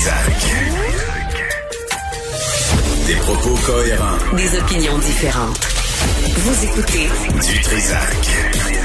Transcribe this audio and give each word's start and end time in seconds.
Trisac. 0.00 0.54
Des 3.06 3.14
propos 3.16 3.54
cohérents. 3.66 4.34
Des 4.34 4.58
opinions 4.58 4.98
différentes. 4.98 5.68
Vous 6.36 6.64
écoutez 6.64 7.06
Du 7.46 7.60
Trisac. 7.60 8.79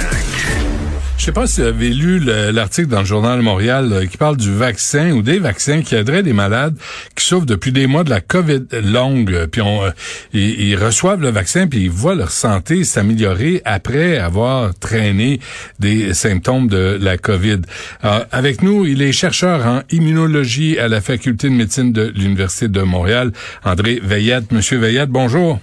Je 1.18 1.24
sais 1.24 1.32
pas 1.32 1.48
si 1.48 1.62
vous 1.62 1.68
avez 1.68 1.90
lu 1.90 2.20
l'article 2.20 2.88
dans 2.88 3.00
le 3.00 3.06
journal 3.06 3.42
Montréal 3.42 3.92
euh, 3.92 4.06
qui 4.06 4.18
parle 4.18 4.38
du 4.38 4.54
vaccin 4.54 5.12
ou 5.12 5.22
des 5.22 5.40
vaccins 5.40 5.82
qui 5.82 5.96
aideraient 5.96 6.24
des 6.24 6.34
malades 6.34 6.76
qui 7.16 7.26
souffrent 7.26 7.46
depuis 7.46 7.72
des 7.72 7.88
mois 7.88 8.04
de 8.04 8.10
la 8.10 8.22
COVID 8.22 8.66
longue, 8.84 9.34
euh, 9.34 9.48
puis 9.48 9.62
on, 9.62 9.86
euh, 9.86 9.92
ils, 10.34 10.76
reçoivent 10.76 11.22
le 11.22 11.30
vaccin 11.30 11.68
puis 11.68 11.84
ils 11.84 11.90
voient 11.90 12.16
leur 12.16 12.32
santé 12.32 12.84
s'améliorer 12.84 13.62
après 13.66 14.18
avoir 14.18 14.78
traîné 14.78 15.40
des 15.80 16.14
symptômes 16.14 16.68
de 16.68 16.98
la 17.02 17.18
COVID. 17.18 17.62
avec 18.32 18.62
nous, 18.62 18.86
il 18.86 19.02
est 19.02 19.14
chercheur 19.14 19.66
en 19.66 19.82
immunologie 19.92 20.78
à 20.78 20.88
la 20.88 21.02
faculté 21.02 21.50
de 21.50 21.54
médecine 21.54 21.94
de 21.94 22.12
l'Université 22.16 22.68
de 22.68 22.82
Montréal, 22.82 23.32
André 23.64 24.00
Veillette. 24.04 24.52
Monsieur 24.52 24.78
Veillette, 24.78 25.10
bonjour. 25.10 25.60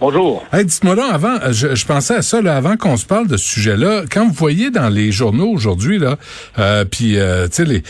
Bonjour. 0.00 0.46
Hey, 0.50 0.64
dites-moi 0.64 0.94
là, 0.94 1.12
avant, 1.12 1.52
je, 1.52 1.84
pensais 1.84 2.14
à 2.14 2.22
ça, 2.22 2.40
là, 2.40 2.56
avant 2.56 2.78
qu'on 2.78 2.96
se 2.96 3.04
parle 3.04 3.28
de 3.28 3.36
ce 3.36 3.44
sujet-là, 3.44 4.04
quand 4.10 4.26
vous 4.26 4.32
voyez 4.32 4.70
dans 4.70 4.88
les 4.88 5.12
journaux 5.12 5.48
aujourd'hui, 5.48 5.98
là, 5.98 6.16
euh, 6.58 6.86
puis, 6.86 7.18
euh, 7.18 7.48
tu 7.48 7.66
sais, 7.66 7.82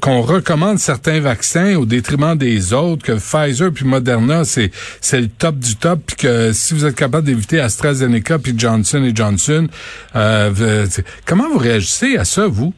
qu'on 0.00 0.22
recommande 0.22 0.80
certains 0.80 1.20
vaccins 1.20 1.76
au 1.76 1.86
détriment 1.86 2.36
des 2.36 2.72
autres, 2.72 3.04
que 3.04 3.12
Pfizer 3.12 3.70
puis 3.70 3.84
Moderna, 3.84 4.44
c'est, 4.44 4.72
c'est 5.00 5.20
le 5.20 5.28
top 5.28 5.60
du 5.60 5.76
top, 5.76 6.00
puis 6.04 6.16
que 6.16 6.52
si 6.52 6.74
vous 6.74 6.84
êtes 6.84 6.96
capable 6.96 7.28
d'éviter 7.28 7.60
AstraZeneca 7.60 8.40
puis 8.40 8.54
Johnson 8.56 9.04
et 9.04 9.14
Johnson, 9.14 9.68
euh, 10.16 10.86
comment 11.26 11.48
vous 11.48 11.58
réagissez 11.58 12.16
à 12.16 12.24
ça, 12.24 12.48
vous? 12.48 12.74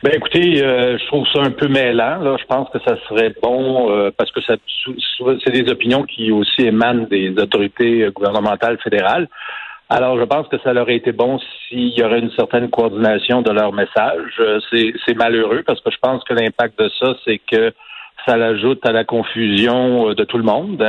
Ben 0.00 0.12
écoutez, 0.14 0.62
euh, 0.62 0.96
je 0.96 1.06
trouve 1.06 1.26
ça 1.32 1.40
un 1.40 1.50
peu 1.50 1.66
mêlant. 1.66 2.20
Là. 2.20 2.36
Je 2.38 2.44
pense 2.44 2.70
que 2.70 2.78
ça 2.86 2.96
serait 3.08 3.34
bon 3.42 3.90
euh, 3.90 4.12
parce 4.16 4.30
que 4.30 4.40
ça, 4.40 4.54
c'est 5.44 5.50
des 5.50 5.68
opinions 5.72 6.04
qui 6.04 6.30
aussi 6.30 6.62
émanent 6.62 7.08
des 7.10 7.30
autorités 7.30 8.08
gouvernementales 8.14 8.78
fédérales. 8.78 9.26
Alors, 9.88 10.16
je 10.16 10.24
pense 10.24 10.46
que 10.46 10.58
ça 10.58 10.72
aurait 10.72 10.94
été 10.94 11.10
bon 11.10 11.40
s'il 11.40 11.98
y 11.98 12.04
aurait 12.04 12.20
une 12.20 12.30
certaine 12.30 12.70
coordination 12.70 13.42
de 13.42 13.50
leur 13.50 13.72
message. 13.72 14.34
Euh, 14.38 14.60
c'est 14.70 15.16
malheureux 15.16 15.64
parce 15.66 15.80
que 15.80 15.90
je 15.90 15.98
pense 16.00 16.22
que 16.22 16.34
l'impact 16.34 16.78
de 16.78 16.88
ça, 17.00 17.14
c'est 17.24 17.40
que 17.50 17.72
ça 18.24 18.36
l'ajoute 18.36 18.86
à 18.86 18.92
la 18.92 19.02
confusion 19.02 20.12
de 20.12 20.24
tout 20.24 20.38
le 20.38 20.44
monde. 20.44 20.80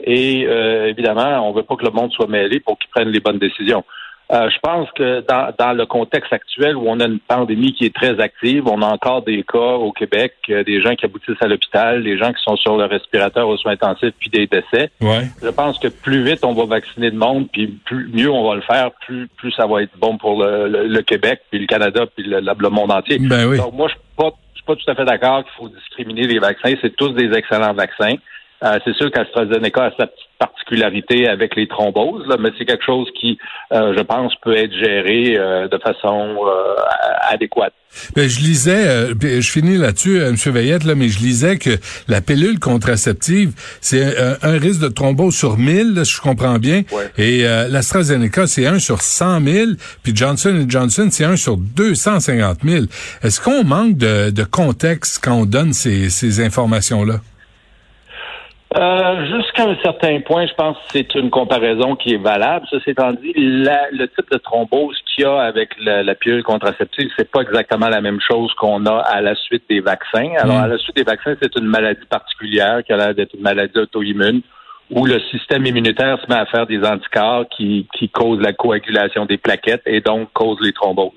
et 0.00 0.42
évidemment, 0.42 1.48
on 1.48 1.52
veut 1.52 1.62
pas 1.62 1.76
que 1.76 1.84
le 1.84 1.90
monde 1.90 2.12
soit 2.12 2.26
mêlé 2.26 2.60
pour 2.60 2.78
qu'ils 2.78 2.90
prennent 2.90 3.08
les 3.08 3.20
bonnes 3.20 3.38
décisions. 3.38 3.84
Euh, 4.32 4.48
je 4.48 4.58
pense 4.60 4.90
que 4.92 5.20
dans, 5.20 5.52
dans, 5.58 5.72
le 5.74 5.84
contexte 5.84 6.32
actuel 6.32 6.76
où 6.76 6.84
on 6.86 6.98
a 6.98 7.04
une 7.04 7.20
pandémie 7.20 7.74
qui 7.74 7.84
est 7.84 7.94
très 7.94 8.18
active, 8.20 8.66
on 8.66 8.80
a 8.80 8.86
encore 8.86 9.22
des 9.22 9.42
cas 9.42 9.58
au 9.58 9.92
Québec, 9.92 10.32
euh, 10.48 10.64
des 10.64 10.80
gens 10.80 10.94
qui 10.94 11.04
aboutissent 11.04 11.42
à 11.42 11.46
l'hôpital, 11.46 12.02
des 12.02 12.16
gens 12.16 12.32
qui 12.32 12.42
sont 12.42 12.56
sur 12.56 12.78
le 12.78 12.86
respirateur 12.86 13.46
aux 13.46 13.58
soins 13.58 13.72
intensifs, 13.72 14.14
puis 14.18 14.30
des 14.30 14.46
décès. 14.46 14.90
Ouais. 15.02 15.28
Je 15.42 15.48
pense 15.48 15.78
que 15.78 15.88
plus 15.88 16.24
vite 16.24 16.42
on 16.42 16.54
va 16.54 16.64
vacciner 16.64 17.10
le 17.10 17.18
monde, 17.18 17.48
puis 17.52 17.66
plus 17.66 18.08
mieux 18.14 18.30
on 18.30 18.48
va 18.48 18.54
le 18.56 18.62
faire, 18.62 18.92
plus 19.06 19.28
plus 19.36 19.52
ça 19.52 19.66
va 19.66 19.82
être 19.82 19.96
bon 19.98 20.16
pour 20.16 20.42
le, 20.42 20.68
le, 20.88 21.02
Québec, 21.02 21.42
puis 21.50 21.60
le 21.60 21.66
Canada, 21.66 22.06
puis 22.16 22.24
le, 22.26 22.40
le 22.40 22.68
monde 22.70 22.92
entier. 22.92 23.18
Ben 23.18 23.46
oui. 23.46 23.58
Donc 23.58 23.74
moi, 23.74 23.88
je 23.88 23.92
suis 23.92 24.02
pas, 24.16 24.32
je 24.54 24.58
suis 24.58 24.64
pas 24.64 24.76
tout 24.76 24.90
à 24.90 24.94
fait 24.94 25.04
d'accord 25.04 25.44
qu'il 25.44 25.52
faut 25.58 25.68
discriminer 25.68 26.26
les 26.26 26.38
vaccins. 26.38 26.72
C'est 26.80 26.96
tous 26.96 27.10
des 27.10 27.30
excellents 27.32 27.74
vaccins. 27.74 28.14
Euh, 28.62 28.78
c'est 28.84 28.94
sûr 28.94 29.10
qu'AstraZeneca 29.10 29.84
a 29.84 29.90
sa 29.98 30.06
petite 30.06 30.28
particularité 30.38 31.28
avec 31.28 31.54
les 31.56 31.66
thromboses, 31.68 32.26
là, 32.26 32.36
mais 32.38 32.50
c'est 32.58 32.64
quelque 32.64 32.84
chose 32.84 33.08
qui, 33.20 33.38
euh, 33.72 33.94
je 33.96 34.02
pense, 34.02 34.32
peut 34.42 34.56
être 34.56 34.72
géré 34.72 35.36
euh, 35.36 35.68
de 35.68 35.78
façon 35.78 36.36
adéquate. 37.28 37.74
Ben, 38.16 38.28
je 38.28 38.40
lisais, 38.40 39.08
je 39.20 39.50
finis 39.50 39.76
là-dessus, 39.76 40.20
M. 40.20 40.34
Veillette, 40.34 40.84
là, 40.84 40.94
mais 40.96 41.08
je 41.08 41.20
lisais 41.20 41.58
que 41.58 41.70
la 42.08 42.20
pilule 42.20 42.58
contraceptive, 42.58 43.52
c'est 43.80 44.02
un, 44.42 44.58
risque 44.58 44.80
de 44.80 44.88
thrombose 44.88 45.36
sur 45.36 45.56
1000, 45.56 46.02
je 46.04 46.20
comprends 46.20 46.58
bien, 46.58 46.82
et 47.16 47.44
l'AstraZeneca, 47.44 48.48
c'est 48.48 48.66
un 48.66 48.80
sur 48.80 49.00
100 49.00 49.40
000, 49.44 49.70
puis 50.02 50.14
Johnson 50.14 50.66
Johnson, 50.68 51.08
c'est 51.12 51.24
un 51.24 51.36
sur 51.36 51.56
250 51.56 52.58
000. 52.64 52.86
Est-ce 53.22 53.40
qu'on 53.40 53.62
manque 53.62 53.96
de, 53.96 54.30
de 54.30 54.42
contexte 54.42 55.24
quand 55.24 55.34
on 55.34 55.46
donne 55.46 55.72
ces, 55.72 56.10
ces 56.10 56.44
informations-là? 56.44 57.20
Euh, 58.76 59.26
Jusqu'à 59.26 59.68
un 59.68 59.76
certain 59.82 60.20
point, 60.20 60.46
je 60.46 60.54
pense 60.54 60.76
que 60.78 60.82
c'est 60.92 61.14
une 61.14 61.30
comparaison 61.30 61.94
qui 61.94 62.14
est 62.14 62.22
valable. 62.22 62.66
Ceci 62.70 62.90
étant 62.90 63.12
dit, 63.12 63.32
le 63.36 64.06
type 64.06 64.30
de 64.32 64.38
thrombose 64.38 64.96
qu'il 65.06 65.22
y 65.22 65.26
a 65.26 65.40
avec 65.42 65.70
la, 65.80 66.02
la 66.02 66.14
pilule 66.16 66.42
contraceptive, 66.42 67.08
c'est 67.16 67.30
pas 67.30 67.42
exactement 67.42 67.88
la 67.88 68.00
même 68.00 68.20
chose 68.20 68.52
qu'on 68.54 68.84
a 68.86 68.98
à 68.98 69.20
la 69.20 69.36
suite 69.36 69.62
des 69.68 69.80
vaccins. 69.80 70.32
Alors, 70.38 70.58
à 70.58 70.66
la 70.66 70.78
suite 70.78 70.96
des 70.96 71.04
vaccins, 71.04 71.36
c'est 71.40 71.56
une 71.56 71.66
maladie 71.66 72.04
particulière 72.06 72.82
qui 72.84 72.92
a 72.92 72.96
l'air 72.96 73.14
d'être 73.14 73.34
une 73.34 73.42
maladie 73.42 73.78
auto-immune 73.78 74.42
où 74.90 75.06
le 75.06 75.20
système 75.30 75.64
immunitaire 75.64 76.18
se 76.20 76.26
met 76.28 76.38
à 76.38 76.46
faire 76.46 76.66
des 76.66 76.84
anticorps 76.84 77.48
qui, 77.56 77.86
qui 77.96 78.08
causent 78.08 78.40
la 78.40 78.52
coagulation 78.52 79.24
des 79.24 79.38
plaquettes 79.38 79.82
et 79.86 80.00
donc 80.00 80.32
causent 80.32 80.60
les 80.60 80.72
thromboses. 80.72 81.12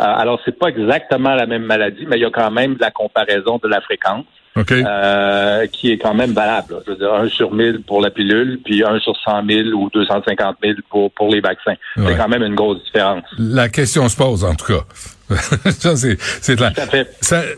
Euh, 0.00 0.04
alors, 0.04 0.40
c'est 0.44 0.58
pas 0.58 0.68
exactement 0.68 1.34
la 1.34 1.46
même 1.46 1.64
maladie, 1.64 2.06
mais 2.06 2.16
il 2.16 2.22
y 2.22 2.26
a 2.26 2.30
quand 2.30 2.50
même 2.50 2.76
la 2.80 2.90
comparaison 2.90 3.58
de 3.62 3.68
la 3.68 3.80
fréquence. 3.80 4.26
Euh, 4.70 5.66
qui 5.66 5.92
est 5.92 5.98
quand 5.98 6.14
même 6.14 6.32
valable. 6.32 6.76
Je 6.86 6.92
veux 6.92 6.98
dire, 6.98 7.12
1 7.12 7.28
sur 7.28 7.52
1000 7.52 7.82
pour 7.86 8.00
la 8.00 8.10
pilule, 8.10 8.60
puis 8.64 8.84
1 8.84 8.98
sur 9.00 9.14
100 9.24 9.42
000 9.48 9.68
ou 9.70 9.90
250 9.90 10.56
000 10.62 10.74
pour, 10.90 11.10
pour 11.12 11.28
les 11.28 11.40
vaccins. 11.40 11.74
C'est 11.96 12.16
quand 12.16 12.28
même 12.28 12.42
une 12.42 12.54
grosse 12.54 12.82
différence. 12.84 13.24
La 13.38 13.68
question 13.68 14.08
se 14.08 14.16
pose, 14.16 14.44
en 14.44 14.54
tout 14.54 14.66
cas. 14.66 14.84
ça, 15.78 15.96
c'est, 15.96 16.16
c'est 16.40 16.56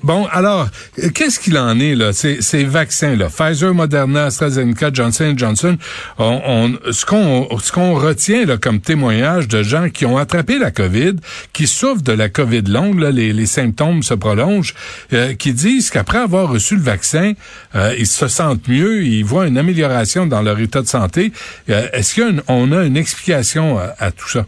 bon, 0.03 0.27
alors, 0.33 0.69
qu'est-ce 1.15 1.39
qu'il 1.39 1.57
en 1.57 1.79
est, 1.79 1.95
là, 1.95 2.13
ces, 2.13 2.43
ces 2.43 2.65
vaccins-là? 2.65 3.29
Pfizer, 3.29 3.73
Moderna, 3.75 4.27
AstraZeneca, 4.27 4.91
Johnson 4.93 5.35
Johnson, 5.37 5.79
on, 6.19 6.41
on, 6.47 6.93
ce 6.93 7.07
qu'on 7.07 7.49
ce 7.59 7.71
qu'on 7.71 7.95
retient 7.95 8.45
là, 8.45 8.57
comme 8.57 8.81
témoignage 8.81 9.47
de 9.49 9.63
gens 9.63 9.89
qui 9.89 10.05
ont 10.05 10.19
attrapé 10.19 10.59
la 10.59 10.71
COVID, 10.71 11.17
qui 11.53 11.67
souffrent 11.67 12.03
de 12.03 12.13
la 12.13 12.29
COVID 12.29 12.63
longue, 12.63 12.99
là, 12.99 13.11
les, 13.11 13.33
les 13.33 13.47
symptômes 13.47 14.03
se 14.03 14.15
prolongent, 14.15 14.75
euh, 15.13 15.35
qui 15.35 15.53
disent 15.53 15.91
qu'après 15.91 16.19
avoir 16.19 16.49
reçu 16.49 16.77
le 16.77 16.83
vaccin, 16.83 17.35
euh, 17.75 17.95
ils 17.99 18.07
se 18.07 18.29
sentent 18.29 18.67
mieux, 18.69 19.05
ils 19.05 19.25
voient 19.25 19.47
une 19.47 19.59
amélioration 19.59 20.27
dans 20.27 20.43
leur 20.43 20.59
état 20.59 20.83
de 20.83 20.89
santé. 20.89 21.33
Euh, 21.69 21.89
est-ce 21.93 22.21
qu'on 22.21 22.73
a 22.73 22.85
une 22.85 22.97
explication 22.97 23.79
à 23.79 24.11
tout 24.11 24.29
ça? 24.29 24.47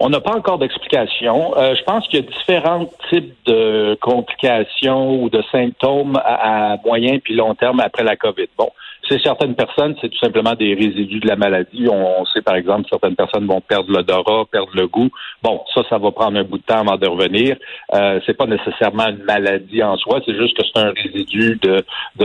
On 0.00 0.10
n'a 0.10 0.20
pas 0.20 0.36
encore 0.36 0.58
d'explication. 0.58 1.56
Euh, 1.56 1.74
je 1.74 1.82
pense 1.82 2.06
qu'il 2.06 2.20
y 2.20 2.22
a 2.22 2.30
différents 2.30 2.88
types 3.10 3.34
de 3.46 3.98
complications 4.00 5.20
ou 5.20 5.28
de 5.28 5.42
symptômes 5.50 6.16
à, 6.24 6.72
à 6.72 6.76
moyen 6.84 7.18
puis 7.18 7.34
long 7.34 7.54
terme 7.54 7.80
après 7.80 8.04
la 8.04 8.16
COVID. 8.16 8.46
Bon, 8.56 8.70
c'est 9.08 9.20
certaines 9.22 9.54
personnes, 9.54 9.94
c'est 10.00 10.08
tout 10.08 10.18
simplement 10.18 10.54
des 10.54 10.74
résidus 10.74 11.20
de 11.20 11.28
la 11.28 11.36
maladie. 11.36 11.86
On, 11.88 12.24
sait 12.26 12.42
par 12.42 12.56
exemple 12.56 12.86
certaines 12.90 13.16
personnes 13.16 13.46
vont 13.46 13.60
perdre 13.60 13.90
l'odorat, 13.90 14.44
perdre 14.50 14.72
le 14.74 14.86
goût. 14.86 15.10
Bon, 15.42 15.60
ça, 15.74 15.82
ça 15.88 15.98
va 15.98 16.10
prendre 16.10 16.38
un 16.38 16.44
bout 16.44 16.58
de 16.58 16.62
temps 16.62 16.80
avant 16.80 16.96
de 16.96 17.06
revenir. 17.06 17.56
Euh, 17.94 18.20
c'est 18.26 18.36
pas 18.36 18.46
nécessairement 18.46 19.08
une 19.08 19.24
maladie 19.24 19.82
en 19.82 19.96
soi, 19.96 20.20
c'est 20.26 20.36
juste 20.36 20.56
que 20.56 20.62
c'est 20.64 20.80
un 20.80 20.92
résidu 20.92 21.58
de 21.62 21.84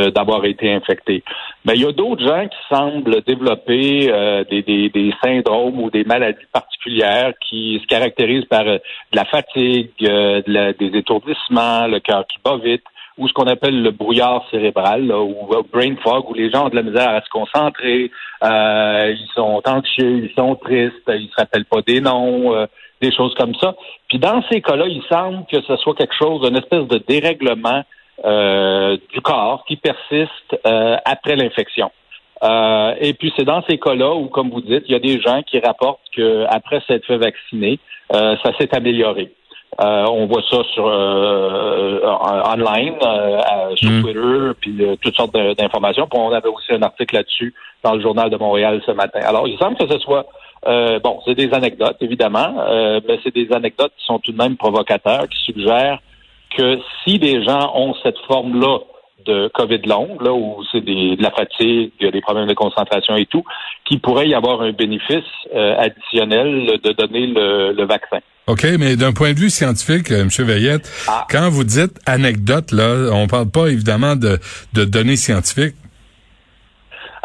d'avoir 0.09 0.45
été 0.45 0.71
infecté. 0.71 1.23
Mais 1.65 1.75
il 1.75 1.81
y 1.81 1.85
a 1.85 1.91
d'autres 1.91 2.25
gens 2.25 2.47
qui 2.47 2.75
semblent 2.75 3.21
développer 3.21 4.11
euh, 4.11 4.43
des, 4.49 4.61
des, 4.61 4.89
des, 4.89 5.13
syndromes 5.23 5.79
ou 5.79 5.89
des 5.89 6.03
maladies 6.03 6.45
particulières 6.51 7.33
qui 7.47 7.79
se 7.81 7.87
caractérisent 7.87 8.45
par 8.45 8.67
euh, 8.67 8.77
de 9.11 9.15
la 9.15 9.25
fatigue, 9.25 9.91
euh, 10.03 10.41
des 10.47 10.97
étourdissements, 10.97 11.87
le 11.87 11.99
cœur 11.99 12.25
qui 12.27 12.37
bat 12.43 12.57
vite 12.57 12.83
ou 13.17 13.27
ce 13.27 13.33
qu'on 13.33 13.45
appelle 13.45 13.81
le 13.81 13.91
brouillard 13.91 14.43
cérébral, 14.49 15.11
ou 15.11 15.47
brain 15.71 15.95
fog, 16.03 16.29
où 16.29 16.33
les 16.33 16.49
gens 16.49 16.65
ont 16.65 16.69
de 16.69 16.75
la 16.75 16.83
misère 16.83 17.09
à 17.09 17.21
se 17.21 17.29
concentrer, 17.29 18.11
euh, 18.43 19.13
ils 19.15 19.29
sont 19.35 19.61
anxieux, 19.65 20.23
ils 20.23 20.33
sont 20.35 20.55
tristes, 20.55 20.95
ils 21.07 21.29
se 21.29 21.35
rappellent 21.37 21.65
pas 21.65 21.81
des 21.81 22.01
noms, 22.01 22.55
euh, 22.55 22.65
des 23.01 23.11
choses 23.11 23.33
comme 23.35 23.53
ça. 23.55 23.75
Puis 24.09 24.17
dans 24.17 24.43
ces 24.51 24.61
cas-là, 24.61 24.87
il 24.87 25.03
semble 25.11 25.45
que 25.45 25.61
ce 25.61 25.75
soit 25.77 25.95
quelque 25.95 26.15
chose, 26.15 26.47
une 26.47 26.57
espèce 26.57 26.87
de 26.87 26.97
dérèglement 27.07 27.83
euh, 28.25 28.97
du 29.13 29.21
corps 29.21 29.63
qui 29.67 29.75
persiste 29.75 30.57
après 31.05 31.35
l'infection. 31.35 31.91
et 32.99 33.13
puis 33.13 33.31
c'est 33.37 33.45
dans 33.45 33.63
ces 33.69 33.77
cas-là 33.77 34.13
où, 34.15 34.27
comme 34.27 34.49
vous 34.49 34.61
dites, 34.61 34.83
il 34.87 34.91
y 34.91 34.95
a 34.95 34.99
des 34.99 35.21
gens 35.21 35.41
qui 35.43 35.59
rapportent 35.59 36.01
qu'après 36.15 36.81
s'être 36.87 37.05
fait 37.05 37.17
vacciner, 37.17 37.79
ça 38.11 38.51
s'est 38.57 38.75
amélioré. 38.75 39.31
Euh, 39.81 40.05
on 40.07 40.27
voit 40.27 40.43
ça 40.49 40.63
sur 40.73 40.87
euh, 40.87 41.92
online, 42.21 42.95
euh, 43.01 43.75
sur 43.75 43.89
mm. 43.89 44.01
Twitter, 44.01 44.51
puis 44.59 44.97
toutes 45.01 45.15
sortes 45.15 45.33
d'informations. 45.33 46.07
Puis 46.07 46.19
on 46.19 46.31
avait 46.31 46.49
aussi 46.49 46.71
un 46.71 46.81
article 46.81 47.15
là-dessus 47.15 47.53
dans 47.83 47.95
le 47.95 48.01
journal 48.01 48.29
de 48.29 48.37
Montréal 48.37 48.81
ce 48.85 48.91
matin. 48.91 49.19
Alors, 49.23 49.47
il 49.47 49.57
semble 49.57 49.77
que 49.77 49.87
ce 49.87 49.99
soit 49.99 50.25
bon, 50.65 51.19
c'est 51.25 51.35
des 51.35 51.53
anecdotes 51.53 51.97
évidemment, 52.01 52.55
mais 53.05 53.19
c'est 53.23 53.35
des 53.35 53.51
anecdotes 53.51 53.91
qui 53.97 54.05
sont 54.05 54.19
tout 54.19 54.31
de 54.31 54.37
même 54.37 54.55
provocateurs, 54.55 55.27
qui 55.27 55.37
suggèrent 55.43 55.99
que 56.57 56.79
si 57.03 57.19
des 57.19 57.43
gens 57.43 57.71
ont 57.75 57.93
cette 58.03 58.17
forme-là 58.27 58.79
de 59.25 59.49
COVID 59.53 59.81
longue, 59.85 60.21
là 60.21 60.33
où 60.33 60.63
c'est 60.71 60.81
de 60.81 61.21
la 61.21 61.31
fatigue, 61.31 61.91
des 61.99 62.21
problèmes 62.21 62.47
de 62.47 62.53
concentration 62.53 63.15
et 63.15 63.25
tout, 63.25 63.43
qu'il 63.85 63.99
pourrait 63.99 64.27
y 64.27 64.35
avoir 64.35 64.61
un 64.61 64.71
bénéfice 64.71 65.23
euh, 65.55 65.75
additionnel 65.77 66.79
de 66.83 66.91
donner 66.91 67.27
le, 67.27 67.85
vaccin. 67.85 68.19
OK, 68.47 68.65
mais 68.79 68.95
d'un 68.95 69.13
point 69.13 69.33
de 69.33 69.39
vue 69.39 69.49
scientifique, 69.49 70.11
euh, 70.11 70.23
M. 70.23 70.45
Veillette, 70.45 70.89
ah. 71.07 71.25
quand 71.29 71.49
vous 71.49 71.63
dites 71.63 71.99
anecdote, 72.05 72.71
là, 72.71 73.09
on 73.13 73.27
parle 73.27 73.49
pas 73.49 73.67
évidemment 73.67 74.15
de, 74.15 74.39
de 74.73 74.85
données 74.85 75.15
scientifiques. 75.15 75.75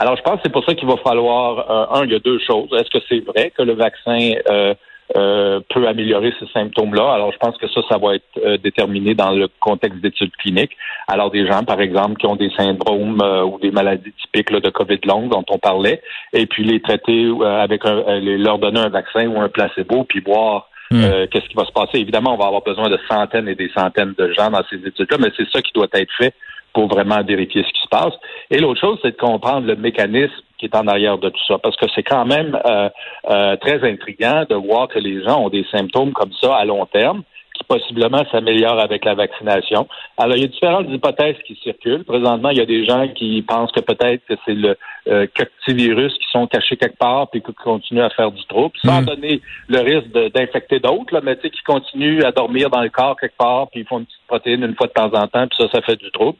Alors, 0.00 0.16
je 0.16 0.22
pense 0.22 0.36
que 0.36 0.40
c'est 0.44 0.52
pour 0.52 0.64
ça 0.64 0.74
qu'il 0.74 0.86
va 0.86 0.96
falloir, 0.98 1.92
un, 1.92 2.04
il 2.04 2.12
y 2.12 2.14
a 2.14 2.20
deux 2.20 2.38
choses. 2.46 2.68
Est-ce 2.72 2.88
que 2.88 3.04
c'est 3.08 3.18
vrai 3.18 3.52
que 3.56 3.62
le 3.62 3.74
vaccin 3.74 4.32
euh, 4.48 4.74
peut 5.14 5.87
améliorer 5.87 6.34
ces 6.38 6.46
symptômes-là. 6.49 7.12
Alors, 7.12 7.32
je 7.32 7.38
pense 7.38 7.56
que 7.56 7.69
ça, 7.69 7.81
ça 7.88 7.99
va 7.99 8.16
être 8.16 8.25
euh, 8.44 8.58
déterminé 8.58 9.14
dans 9.14 9.31
le 9.31 9.49
contexte 9.60 10.00
d'études 10.00 10.37
cliniques. 10.37 10.76
Alors, 11.06 11.31
des 11.31 11.46
gens, 11.46 11.64
par 11.64 11.81
exemple, 11.81 12.16
qui 12.16 12.26
ont 12.26 12.37
des 12.37 12.50
syndromes 12.50 13.20
euh, 13.22 13.44
ou 13.44 13.58
des 13.58 13.70
maladies 13.70 14.12
typiques 14.22 14.52
de 14.52 14.70
COVID 14.70 15.00
longue 15.06 15.31
dont 15.31 15.44
on 15.50 15.58
parlait, 15.58 16.02
et 16.32 16.46
puis 16.46 16.64
les 16.64 16.81
traiter 16.81 17.31
avec 17.44 17.84
un, 17.84 18.20
leur 18.20 18.58
donner 18.58 18.81
un 18.81 18.88
vaccin 18.88 19.26
ou 19.28 19.40
un 19.40 19.49
placebo, 19.49 20.05
puis 20.05 20.20
voir 20.20 20.69
hmm. 20.90 21.26
qu'est-ce 21.31 21.49
qui 21.49 21.54
va 21.54 21.64
se 21.64 21.72
passer. 21.72 21.99
Évidemment, 21.99 22.34
on 22.34 22.38
va 22.38 22.46
avoir 22.46 22.62
besoin 22.62 22.88
de 22.88 22.99
centaines 23.08 23.49
et 23.49 23.54
des 23.54 23.70
centaines 23.76 24.14
de 24.16 24.32
gens 24.32 24.50
dans 24.50 24.62
ces 24.70 24.76
études-là, 24.76 25.19
mais 25.20 25.28
c'est 25.37 25.49
ça 25.50 25.62
qui 25.62 25.72
doit 25.72 25.88
être 25.93 26.12
fait 26.19 26.34
pour 26.78 26.86
vraiment 26.86 27.25
vérifier 27.25 27.64
ce 27.64 27.72
qui 27.72 27.82
se 27.82 27.88
passe. 27.88 28.14
Et 28.52 28.58
l'autre 28.60 28.80
chose, 28.80 29.00
c'est 29.02 29.10
de 29.10 29.16
comprendre 29.16 29.66
le 29.66 29.75
mécanisme 29.75 30.44
qui 30.58 30.66
est 30.66 30.76
en 30.76 30.86
arrière 30.86 31.19
de 31.19 31.28
tout 31.28 31.44
ça, 31.48 31.58
parce 31.58 31.76
que 31.76 31.86
c'est 31.92 32.04
quand 32.04 32.25
même 32.25 32.56
euh, 32.64 32.88
euh, 33.28 33.56
très 33.56 33.82
intriguant 33.82 34.44
de 34.48 34.54
voir 34.54 34.86
que 34.86 35.00
les 35.00 35.25
gens 35.25 35.40
ont 35.40 35.48
des 35.48 35.66
symptômes 35.72 36.12
comme 36.12 36.32
ça 36.40 36.54
à 36.54 36.64
long 36.64 36.86
terme 36.86 37.25
qui 37.54 37.64
possiblement 37.64 38.22
s'améliorent 38.30 38.78
avec 38.78 39.04
la 39.04 39.14
vaccination. 39.14 39.88
Alors, 40.16 40.36
il 40.36 40.42
y 40.42 40.44
a 40.44 40.46
différentes 40.46 40.86
hypothèses 40.88 41.34
qui 41.44 41.56
circulent. 41.56 42.04
Présentement, 42.04 42.50
il 42.50 42.58
y 42.58 42.60
a 42.60 42.66
des 42.66 42.84
gens 42.84 43.08
qui 43.08 43.42
pensent 43.42 43.72
que 43.72 43.80
peut-être 43.80 44.25
que 44.28 44.34
c'est 44.46 44.54
le 44.54 44.76
euh, 45.08 45.26
petits 45.34 45.75
virus 45.75 46.12
qui 46.12 46.30
sont 46.30 46.46
cachés 46.46 46.76
quelque 46.76 46.98
part 46.98 47.28
puis 47.28 47.42
qui 47.42 47.52
continuent 47.54 48.02
à 48.02 48.10
faire 48.10 48.30
du 48.30 48.44
trouble, 48.44 48.75
sans 48.84 49.02
mm. 49.02 49.06
donner 49.06 49.40
le 49.66 49.80
risque 49.80 50.12
d'infecter 50.32 50.78
d'autres, 50.78 51.20
mais 51.25 51.34
tu 51.34 51.42
sais, 51.42 51.50
qui 51.50 51.62
continuent 51.64 52.22
à 52.22 52.30
dormir 52.30 52.70
dans 52.70 52.82
le 52.82 52.90
corps 52.90 53.19
quelque 53.19 53.36
part 53.36 53.66
puis 53.69 53.80
ils 53.80 53.86
font 53.86 53.98
une 53.98 54.06
petite 54.06 54.26
protéine 54.28 54.62
une 54.62 54.76
fois 54.76 54.86
de 54.86 54.92
temps 54.92 55.12
en 55.12 55.26
temps 55.26 55.48
puis 55.48 55.58
ça, 55.58 55.69
ça 55.72 55.82
fait 55.82 55.96
du 55.96 56.12
trouble. 56.12 56.38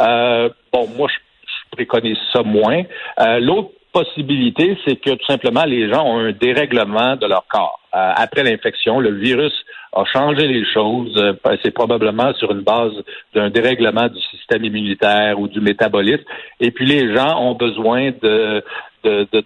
Euh, 0.00 0.48
bon, 0.72 0.88
moi, 0.96 1.08
je, 1.08 1.16
préconise 1.72 2.16
ça 2.32 2.42
moins. 2.42 2.82
Euh, 3.20 3.38
l'autre 3.38 3.70
possibilité, 3.92 4.78
c'est 4.86 4.96
que 4.96 5.10
tout 5.10 5.26
simplement, 5.26 5.64
les 5.64 5.90
gens 5.92 6.06
ont 6.06 6.18
un 6.18 6.32
dérèglement 6.32 7.16
de 7.16 7.26
leur 7.26 7.46
corps. 7.48 7.80
Euh, 7.94 8.12
après 8.16 8.44
l'infection, 8.44 8.98
le 8.98 9.10
virus 9.10 9.52
a 9.92 10.04
changé 10.04 10.46
les 10.46 10.64
choses. 10.72 11.36
c'est 11.62 11.72
probablement 11.72 12.32
sur 12.34 12.50
une 12.52 12.60
base 12.60 12.92
d'un 13.34 13.50
dérèglement 13.50 14.08
du 14.08 14.20
système 14.30 14.64
immunitaire 14.64 15.38
ou 15.38 15.48
du 15.48 15.60
métabolisme. 15.60 16.24
Et 16.60 16.70
puis 16.70 16.86
les 16.86 17.14
gens 17.14 17.40
ont 17.40 17.54
besoin 17.54 18.10
de 18.22 18.62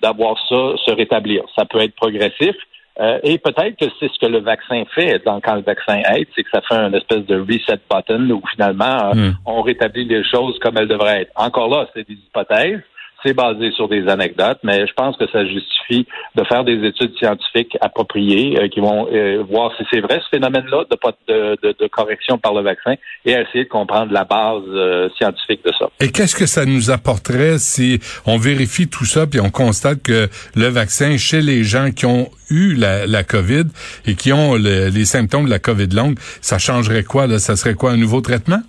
d'avoir 0.02 0.38
ça 0.49 0.76
se 0.87 0.91
rétablir. 0.91 1.43
Ça 1.55 1.67
peut 1.67 1.81
être 1.81 1.94
progressif, 1.94 2.56
euh, 3.00 3.19
et 3.23 3.38
peut-être 3.38 3.76
que 3.79 3.87
c'est 3.99 4.11
ce 4.12 4.19
que 4.19 4.26
le 4.26 4.41
vaccin 4.41 4.85
fait 4.94 5.23
dans, 5.25 5.41
quand 5.41 5.55
le 5.55 5.62
vaccin 5.62 6.02
aide, 6.14 6.26
c'est 6.37 6.43
que 6.43 6.50
ça 6.52 6.61
fait 6.61 6.75
un 6.75 6.93
espèce 6.93 7.25
de 7.25 7.41
reset 7.41 7.81
button 7.91 8.29
où 8.31 8.43
finalement 8.52 9.11
euh, 9.11 9.14
hmm. 9.14 9.35
on 9.47 9.62
rétablit 9.62 10.05
les 10.05 10.23
choses 10.25 10.58
comme 10.58 10.76
elles 10.76 10.88
devraient 10.88 11.23
être. 11.23 11.32
Encore 11.35 11.70
là, 11.70 11.88
c'est 11.94 12.06
des 12.06 12.14
hypothèses 12.14 12.81
c'est 13.25 13.34
basé 13.34 13.70
sur 13.72 13.88
des 13.88 14.08
anecdotes, 14.08 14.58
mais 14.62 14.87
je 14.87 14.93
pense 14.94 15.17
que 15.17 15.28
ça 15.31 15.44
justifie 15.44 16.06
de 16.37 16.44
faire 16.44 16.64
des 16.64 16.87
études 16.87 17.17
scientifiques 17.17 17.76
appropriées 17.81 18.58
euh, 18.58 18.69
qui 18.69 18.81
vont 18.81 19.08
euh, 19.12 19.43
voir 19.49 19.72
si 19.76 19.84
c'est 19.90 20.00
vrai 20.00 20.20
ce 20.25 20.28
phénomène-là 20.37 20.84
de, 20.90 21.56
de, 21.62 21.76
de, 21.78 21.87
correction 21.88 22.38
par 22.38 22.55
le 22.55 22.62
vaccin 22.62 22.94
et 23.25 23.32
essayer 23.32 23.64
de 23.64 23.69
comprendre 23.69 24.12
la 24.12 24.25
base 24.25 24.62
euh, 24.69 25.08
scientifique 25.17 25.64
de 25.64 25.72
ça. 25.78 25.88
Et 26.00 26.11
qu'est-ce 26.11 26.37
que 26.37 26.46
ça 26.46 26.64
nous 26.64 26.90
apporterait 26.90 27.58
si 27.58 28.00
on 28.26 28.38
vérifie 28.38 28.88
tout 28.88 29.05
ça 29.05 29.26
puis 29.26 29.40
on 29.40 29.50
constate 29.50 30.02
que 30.02 30.28
le 30.55 30.66
vaccin 30.69 31.16
chez 31.16 31.40
les 31.40 31.64
gens 31.64 31.90
qui 31.90 32.06
ont 32.06 32.28
eu 32.50 32.75
la, 32.75 33.06
la 33.06 33.23
COVID 33.23 33.64
et 34.06 34.14
qui 34.14 34.32
ont 34.32 34.55
les 34.55 35.05
symptômes 35.05 35.44
de 35.44 35.50
la 35.50 35.58
COVID 35.58 35.88
longue, 35.88 36.19
ça 36.40 36.58
changerait 36.58 37.05
quoi? 37.05 37.26
Là? 37.26 37.38
Ça 37.38 37.56
serait 37.56 37.75
quoi, 37.75 37.93
un 37.93 37.96
nouveau 37.96 38.20
traitement? 38.20 38.61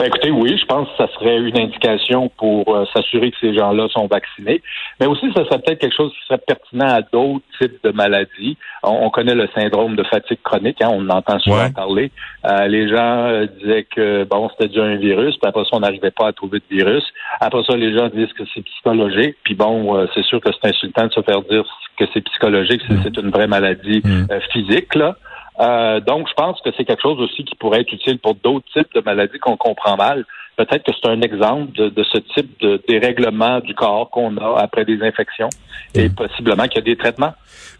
Ben, 0.00 0.06
écoutez, 0.06 0.30
oui, 0.30 0.56
je 0.58 0.64
pense 0.64 0.88
que 0.88 0.96
ça 0.96 1.12
serait 1.12 1.36
une 1.36 1.58
indication 1.58 2.30
pour 2.38 2.74
euh, 2.74 2.86
s'assurer 2.96 3.30
que 3.32 3.36
ces 3.38 3.52
gens-là 3.52 3.86
sont 3.90 4.06
vaccinés. 4.06 4.62
Mais 4.98 5.04
aussi, 5.04 5.30
ça 5.36 5.44
serait 5.44 5.58
peut-être 5.58 5.78
quelque 5.78 5.94
chose 5.94 6.10
qui 6.12 6.26
serait 6.26 6.40
pertinent 6.46 6.86
à 6.86 7.02
d'autres 7.02 7.44
types 7.60 7.84
de 7.84 7.90
maladies. 7.90 8.56
On, 8.82 9.10
connaît 9.10 9.34
le 9.34 9.46
syndrome 9.54 9.96
de 9.96 10.02
fatigue 10.04 10.38
chronique, 10.42 10.80
hein, 10.80 10.88
on 10.90 11.06
en 11.10 11.18
entend 11.18 11.38
souvent 11.40 11.70
parler. 11.70 12.10
Euh, 12.46 12.66
les 12.66 12.88
gens 12.88 13.26
euh, 13.26 13.46
disaient 13.60 13.86
que 13.94 14.24
bon, 14.24 14.48
c'était 14.48 14.68
déjà 14.68 14.84
un 14.84 14.96
virus, 14.96 15.36
puis 15.36 15.46
après 15.46 15.64
ça, 15.64 15.70
on 15.72 15.80
n'arrivait 15.80 16.12
pas 16.12 16.28
à 16.28 16.32
trouver 16.32 16.60
de 16.60 16.74
virus. 16.74 17.04
Après 17.38 17.62
ça, 17.64 17.76
les 17.76 17.94
gens 17.94 18.08
disent 18.08 18.32
que 18.32 18.44
c'est 18.54 18.62
psychologique. 18.62 19.36
Puis 19.44 19.54
bon, 19.54 20.08
c'est 20.14 20.24
sûr 20.24 20.40
que 20.40 20.48
c'est 20.50 20.70
insultant 20.70 21.08
de 21.08 21.12
se 21.12 21.20
faire 21.20 21.42
dire 21.42 21.64
que 21.98 22.06
c'est 22.14 22.22
psychologique, 22.22 22.80
c'est 22.88 23.18
mm. 23.18 23.24
une 23.26 23.30
vraie 23.30 23.48
maladie 23.48 24.00
mm. 24.02 24.28
physique, 24.50 24.94
là. 24.94 25.14
Euh, 25.60 26.00
donc, 26.00 26.28
je 26.28 26.34
pense 26.34 26.60
que 26.62 26.70
c'est 26.76 26.84
quelque 26.84 27.02
chose 27.02 27.20
aussi 27.20 27.44
qui 27.44 27.54
pourrait 27.54 27.82
être 27.82 27.92
utile 27.92 28.18
pour 28.18 28.34
d'autres 28.34 28.66
types 28.72 28.92
de 28.94 29.00
maladies 29.00 29.38
qu'on 29.38 29.56
comprend 29.56 29.96
mal. 29.96 30.24
Peut-être 30.60 30.84
que 30.84 30.92
c'est 30.92 31.08
un 31.08 31.22
exemple 31.22 31.72
de, 31.72 32.04
ce 32.04 32.18
type 32.34 32.60
de 32.60 32.82
dérèglement 32.86 33.60
du 33.60 33.74
corps 33.74 34.10
qu'on 34.10 34.36
a 34.36 34.60
après 34.60 34.84
des 34.84 35.00
infections 35.02 35.48
et 35.94 36.10
mm. 36.10 36.14
possiblement 36.14 36.64
qu'il 36.64 36.76
y 36.76 36.78
a 36.80 36.94
des 36.94 36.96
traitements. 36.96 37.32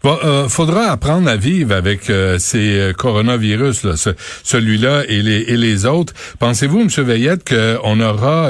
Bon, 0.03 0.17
euh, 0.23 0.49
faudra 0.49 0.85
apprendre 0.85 1.29
à 1.29 1.35
vivre 1.35 1.75
avec 1.75 2.09
euh, 2.09 2.39
ces 2.39 2.79
euh, 2.79 2.93
coronavirus, 2.93 3.83
là, 3.83 3.93
celui-là 4.43 5.03
et 5.07 5.21
les, 5.21 5.41
et 5.41 5.57
les 5.57 5.85
autres. 5.85 6.13
Pensez-vous, 6.39 6.81
M. 6.81 6.87
Veillette, 7.05 7.47
qu'on 7.47 7.99
aura 7.99 8.49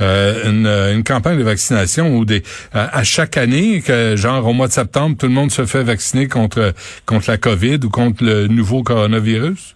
une, 0.00 0.66
une, 0.66 1.04
campagne 1.04 1.38
de 1.38 1.44
vaccination 1.44 2.16
ou 2.16 2.24
des 2.24 2.42
à 2.72 3.04
chaque 3.04 3.36
année, 3.36 3.82
que 3.82 4.16
genre 4.16 4.46
au 4.46 4.54
mois 4.54 4.68
de 4.68 4.72
septembre, 4.72 5.16
tout 5.18 5.26
le 5.26 5.32
monde 5.34 5.50
se 5.50 5.66
fait 5.66 5.82
vacciner 5.82 6.28
contre 6.28 6.72
contre 7.04 7.30
la 7.30 7.36
COVID 7.36 7.80
ou 7.84 7.90
contre 7.90 8.24
le 8.24 8.46
nouveau 8.46 8.82
coronavirus? 8.82 9.75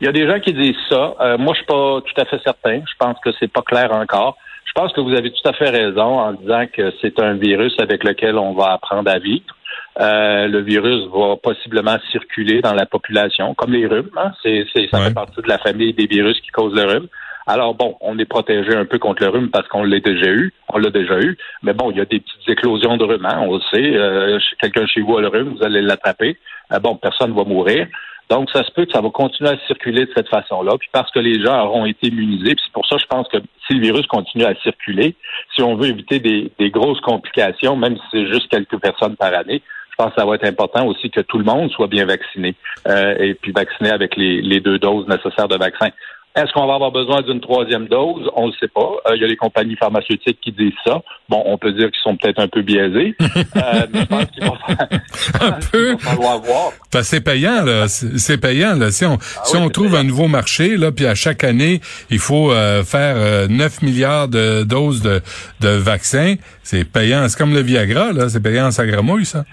Il 0.00 0.06
y 0.06 0.08
a 0.08 0.12
des 0.12 0.26
gens 0.26 0.40
qui 0.40 0.54
disent 0.54 0.74
ça. 0.88 1.14
Euh, 1.20 1.38
moi, 1.38 1.52
je 1.52 1.58
suis 1.58 1.66
pas 1.66 2.00
tout 2.00 2.20
à 2.20 2.24
fait 2.24 2.40
certain. 2.42 2.80
Je 2.86 2.94
pense 2.98 3.16
que 3.22 3.30
c'est 3.38 3.52
pas 3.52 3.62
clair 3.62 3.92
encore. 3.92 4.36
Je 4.64 4.72
pense 4.72 4.92
que 4.92 5.00
vous 5.00 5.14
avez 5.14 5.30
tout 5.30 5.48
à 5.48 5.52
fait 5.52 5.68
raison 5.68 6.20
en 6.20 6.32
disant 6.32 6.64
que 6.72 6.92
c'est 7.00 7.20
un 7.20 7.34
virus 7.34 7.74
avec 7.80 8.04
lequel 8.04 8.38
on 8.38 8.54
va 8.54 8.72
apprendre 8.72 9.10
à 9.10 9.18
vivre. 9.18 9.44
Euh, 10.00 10.46
le 10.46 10.60
virus 10.60 11.06
va 11.12 11.36
possiblement 11.36 11.96
circuler 12.12 12.62
dans 12.62 12.72
la 12.72 12.86
population, 12.86 13.52
comme 13.54 13.72
les 13.72 13.86
rhumes. 13.86 14.10
Hein? 14.16 14.32
C'est, 14.42 14.64
ça 14.90 15.00
fait 15.00 15.12
partie 15.12 15.42
de 15.42 15.48
la 15.48 15.58
famille 15.58 15.92
des 15.92 16.06
virus 16.06 16.40
qui 16.40 16.48
causent 16.48 16.74
le 16.74 16.84
rhume. 16.84 17.08
Alors 17.46 17.74
bon, 17.74 17.96
on 18.00 18.18
est 18.18 18.26
protégé 18.26 18.76
un 18.76 18.84
peu 18.84 18.98
contre 18.98 19.24
le 19.24 19.28
rhume 19.28 19.50
parce 19.50 19.66
qu'on 19.68 19.82
l'a 19.82 19.98
déjà 19.98 20.30
eu, 20.30 20.52
on 20.68 20.78
l'a 20.78 20.90
déjà 20.90 21.18
eu. 21.18 21.36
Mais 21.62 21.72
bon, 21.72 21.90
il 21.90 21.96
y 21.96 22.00
a 22.00 22.04
des 22.04 22.20
petites 22.20 22.48
éclosions 22.48 22.96
de 22.96 23.04
rhume, 23.04 23.26
hein? 23.26 23.40
on 23.40 23.54
le 23.54 23.60
sait. 23.72 23.96
Euh, 23.96 24.38
quelqu'un 24.60 24.86
chez 24.86 25.00
vous 25.00 25.16
a 25.16 25.20
le 25.20 25.28
rhume, 25.28 25.56
vous 25.56 25.64
allez 25.64 25.82
l'attraper. 25.82 26.38
Euh, 26.72 26.78
bon, 26.78 26.94
personne 26.96 27.32
ne 27.32 27.36
va 27.36 27.44
mourir. 27.44 27.88
Donc, 28.30 28.48
ça 28.50 28.62
se 28.62 28.70
peut 28.70 28.84
que 28.84 28.92
ça 28.92 29.00
va 29.00 29.10
continuer 29.10 29.50
à 29.50 29.58
circuler 29.66 30.06
de 30.06 30.10
cette 30.16 30.28
façon-là. 30.28 30.76
Puis 30.78 30.88
parce 30.92 31.10
que 31.10 31.18
les 31.18 31.42
gens 31.44 31.66
auront 31.66 31.84
été 31.84 32.06
immunisés, 32.06 32.54
puis 32.54 32.62
c'est 32.64 32.72
pour 32.72 32.86
ça, 32.86 32.96
je 32.96 33.06
pense 33.06 33.26
que 33.28 33.38
si 33.66 33.74
le 33.74 33.80
virus 33.80 34.06
continue 34.06 34.44
à 34.44 34.54
circuler, 34.62 35.16
si 35.54 35.62
on 35.62 35.74
veut 35.74 35.88
éviter 35.88 36.20
des, 36.20 36.70
grosses 36.70 37.00
complications, 37.00 37.76
même 37.76 37.96
si 37.96 38.02
c'est 38.12 38.26
juste 38.26 38.48
quelques 38.48 38.78
personnes 38.78 39.16
par 39.16 39.34
année, 39.34 39.62
je 39.90 39.96
pense 39.96 40.14
que 40.14 40.20
ça 40.20 40.26
va 40.26 40.36
être 40.36 40.46
important 40.46 40.86
aussi 40.86 41.10
que 41.10 41.20
tout 41.20 41.38
le 41.38 41.44
monde 41.44 41.70
soit 41.72 41.88
bien 41.88 42.06
vacciné 42.06 42.54
euh, 42.86 43.16
et 43.18 43.34
puis 43.34 43.50
vacciné 43.52 43.90
avec 43.90 44.16
les 44.16 44.60
deux 44.60 44.78
doses 44.78 45.08
nécessaires 45.08 45.48
de 45.48 45.56
vaccin. 45.56 45.90
Est-ce 46.36 46.52
qu'on 46.52 46.66
va 46.66 46.74
avoir 46.74 46.92
besoin 46.92 47.22
d'une 47.22 47.40
troisième 47.40 47.88
dose? 47.88 48.30
On 48.36 48.46
ne 48.46 48.52
le 48.52 48.56
sait 48.60 48.68
pas. 48.68 48.88
Euh, 49.06 49.16
il 49.16 49.20
y 49.20 49.24
a 49.24 49.26
les 49.26 49.36
compagnies 49.36 49.74
pharmaceutiques 49.74 50.38
qui 50.40 50.52
disent 50.52 50.72
ça. 50.86 51.02
Bon, 51.28 51.42
on 51.44 51.58
peut 51.58 51.72
dire 51.72 51.90
qu'ils 51.90 52.00
sont 52.02 52.16
peut-être 52.16 52.38
un 52.38 52.46
peu 52.46 52.62
biaisés. 52.62 53.16
euh, 53.20 53.86
mais 53.92 54.00
je 54.00 54.04
pense 54.04 54.26
qu'il 54.26 54.44
va, 54.44 54.52
un 55.40 55.52
peu. 55.72 55.96
falloir 55.98 56.38
voir. 56.38 56.72
c'est 57.02 57.20
payant, 57.20 57.64
là. 57.64 57.88
C'est 57.88 58.38
payant, 58.38 58.76
là. 58.76 58.92
Si 58.92 59.04
on, 59.04 59.14
ah 59.14 59.42
si 59.44 59.56
on 59.56 59.68
trouve 59.70 59.96
un 59.96 60.04
nouveau 60.04 60.28
marché, 60.28 60.76
là, 60.76 60.92
puis 60.92 61.06
à 61.06 61.16
chaque 61.16 61.42
année, 61.42 61.80
il 62.10 62.20
faut 62.20 62.52
euh, 62.52 62.84
faire 62.84 63.48
9 63.48 63.78
euh, 63.82 63.86
milliards 63.86 64.28
de 64.28 64.62
doses 64.62 65.02
de, 65.02 65.20
de 65.60 65.68
vaccins, 65.68 66.36
c'est 66.62 66.84
payant. 66.84 67.28
C'est 67.28 67.38
comme 67.38 67.54
le 67.54 67.62
Viagra, 67.62 68.12
là. 68.12 68.28
C'est 68.28 68.40
payant 68.40 68.66
en 68.66 68.70
sagramouille, 68.70 69.26
ça. 69.26 69.44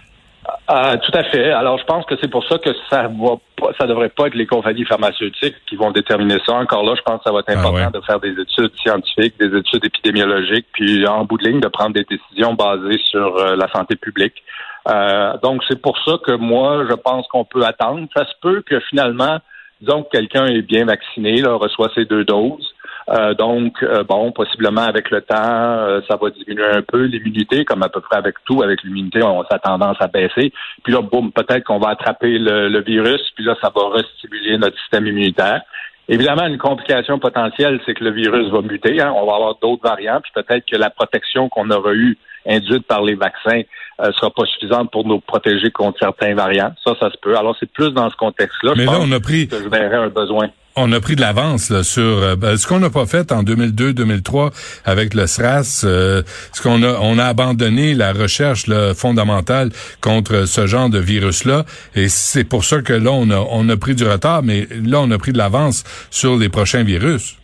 Euh, 0.69 0.97
tout 0.97 1.17
à 1.17 1.23
fait. 1.23 1.51
Alors, 1.51 1.77
je 1.77 1.85
pense 1.85 2.05
que 2.05 2.15
c'est 2.19 2.29
pour 2.29 2.45
ça 2.45 2.57
que 2.57 2.71
ça 2.89 3.03
va 3.03 3.37
pas, 3.55 3.71
ça 3.79 3.87
devrait 3.87 4.09
pas 4.09 4.27
être 4.27 4.35
les 4.35 4.45
compagnies 4.45 4.83
pharmaceutiques 4.83 5.55
qui 5.65 5.77
vont 5.77 5.91
déterminer 5.91 6.39
ça. 6.45 6.55
Encore 6.55 6.83
là, 6.83 6.93
je 6.97 7.01
pense 7.03 7.19
que 7.19 7.23
ça 7.25 7.31
va 7.31 7.39
être 7.39 7.53
ah 7.55 7.59
important 7.59 7.91
de 7.97 8.05
faire 8.05 8.19
des 8.19 8.31
études 8.31 8.75
scientifiques, 8.75 9.35
des 9.39 9.57
études 9.57 9.85
épidémiologiques, 9.85 10.67
puis 10.73 11.07
en 11.07 11.23
bout 11.23 11.37
de 11.37 11.47
ligne 11.47 11.61
de 11.61 11.69
prendre 11.69 11.93
des 11.93 12.03
décisions 12.03 12.53
basées 12.53 12.99
sur 13.05 13.37
euh, 13.37 13.55
la 13.55 13.69
santé 13.71 13.95
publique. 13.95 14.43
Euh, 14.89 15.37
donc, 15.41 15.63
c'est 15.69 15.81
pour 15.81 15.97
ça 16.03 16.17
que 16.25 16.33
moi, 16.33 16.85
je 16.89 16.95
pense 16.95 17.25
qu'on 17.27 17.45
peut 17.45 17.63
attendre. 17.63 18.05
Ça 18.13 18.25
se 18.25 18.33
peut 18.41 18.61
que 18.61 18.81
finalement, 18.89 19.39
disons 19.79 20.03
que 20.03 20.09
quelqu'un 20.09 20.47
est 20.47 20.63
bien 20.63 20.83
vacciné, 20.83 21.41
là, 21.41 21.53
reçoit 21.53 21.89
ses 21.95 22.03
deux 22.03 22.25
doses. 22.25 22.73
Euh, 23.09 23.33
donc, 23.33 23.81
euh, 23.83 24.03
bon, 24.03 24.31
possiblement 24.31 24.81
avec 24.81 25.09
le 25.11 25.21
temps, 25.21 25.35
euh, 25.37 26.01
ça 26.09 26.17
va 26.21 26.29
diminuer 26.29 26.65
un 26.65 26.81
peu 26.81 27.03
l'immunité, 27.03 27.63
comme 27.63 27.81
à 27.83 27.89
peu 27.89 28.01
près 28.01 28.17
avec 28.17 28.35
tout. 28.45 28.61
Avec 28.61 28.83
l'immunité, 28.83 29.23
on 29.23 29.41
a 29.41 29.59
tendance 29.59 29.97
à 29.99 30.07
baisser. 30.07 30.51
Puis 30.83 30.93
là, 30.93 31.01
boum, 31.01 31.31
peut-être 31.31 31.63
qu'on 31.63 31.79
va 31.79 31.89
attraper 31.89 32.37
le, 32.37 32.81
virus, 32.81 33.21
puis 33.35 33.45
là, 33.45 33.55
ça 33.61 33.71
va 33.73 33.89
restimuler 33.89 34.57
notre 34.57 34.77
système 34.79 35.07
immunitaire. 35.07 35.61
Évidemment, 36.09 36.47
une 36.47 36.57
complication 36.57 37.19
potentielle, 37.19 37.81
c'est 37.85 37.93
que 37.93 38.03
le 38.03 38.11
virus 38.11 38.49
va 38.49 38.61
muter. 38.61 39.01
Hein. 39.01 39.13
On 39.15 39.25
va 39.25 39.35
avoir 39.35 39.55
d'autres 39.61 39.83
variants, 39.83 40.21
puis 40.21 40.31
peut-être 40.33 40.65
que 40.65 40.77
la 40.77 40.89
protection 40.89 41.49
qu'on 41.49 41.69
aura 41.69 41.93
eue 41.93 42.17
induite 42.45 42.87
par 42.87 43.03
les 43.03 43.15
vaccins 43.15 43.61
euh, 43.99 44.11
sera 44.13 44.31
pas 44.31 44.45
suffisante 44.45 44.89
pour 44.91 45.05
nous 45.05 45.19
protéger 45.19 45.69
contre 45.71 45.99
certains 45.99 46.33
variants. 46.33 46.73
Ça, 46.83 46.93
ça 46.99 47.09
se 47.09 47.17
peut. 47.21 47.37
Alors, 47.37 47.55
c'est 47.59 47.69
plus 47.69 47.91
dans 47.91 48.09
ce 48.09 48.15
contexte-là. 48.15 48.73
Mais 48.77 48.85
là, 48.85 48.99
on 49.01 49.11
a 49.11 49.19
pris. 49.19 49.47
Que 49.47 49.61
je 49.61 49.67
verrais 49.67 49.97
un 49.97 50.09
besoin 50.09 50.47
on 50.77 50.91
a 50.91 50.99
pris 51.01 51.15
de 51.15 51.21
l'avance 51.21 51.81
sur 51.81 52.03
euh, 52.03 52.35
ben, 52.35 52.55
ce 52.55 52.67
qu'on 52.67 52.79
n'a 52.79 52.89
pas 52.89 53.05
fait 53.05 53.31
en 53.31 53.43
2002-2003 53.43 54.81
avec 54.85 55.13
le 55.13 55.25
SRAS, 55.25 55.83
euh, 55.83 56.21
ce 56.53 56.61
qu'on 56.61 56.83
a 56.83 56.99
on 57.01 57.17
a 57.17 57.25
abandonné 57.25 57.93
la 57.95 58.13
recherche 58.13 58.65
fondamentale 58.95 59.69
contre 60.01 60.47
ce 60.47 60.67
genre 60.67 60.89
de 60.89 60.99
virus-là, 60.99 61.63
et 61.95 62.07
c'est 62.07 62.47
pour 62.47 62.63
ça 62.63 62.81
que 62.81 62.93
là 62.93 63.11
on 63.11 63.29
a 63.31 63.39
on 63.51 63.67
a 63.69 63.77
pris 63.77 63.95
du 63.95 64.07
retard, 64.07 64.43
mais 64.43 64.67
là 64.85 64.99
on 65.01 65.11
a 65.11 65.17
pris 65.17 65.33
de 65.33 65.37
l'avance 65.37 65.83
sur 66.11 66.37
les 66.37 66.49
prochains 66.49 66.83
virus. 66.83 67.37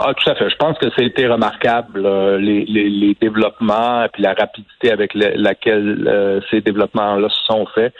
Ah, 0.00 0.12
tout 0.14 0.30
à 0.30 0.36
fait. 0.36 0.48
Je 0.48 0.56
pense 0.56 0.78
que 0.78 0.86
c'était 0.96 1.26
remarquable 1.26 2.06
euh, 2.06 2.38
les, 2.38 2.64
les, 2.66 2.88
les, 2.88 3.16
développements 3.20 4.04
et 4.04 4.08
puis 4.08 4.22
la 4.22 4.32
rapidité 4.32 4.92
avec 4.92 5.12
laquelle 5.14 6.42
ces 6.50 6.60
développements-là 6.60 7.28
se 7.28 7.44
sont 7.46 7.66
faits. 7.74 7.92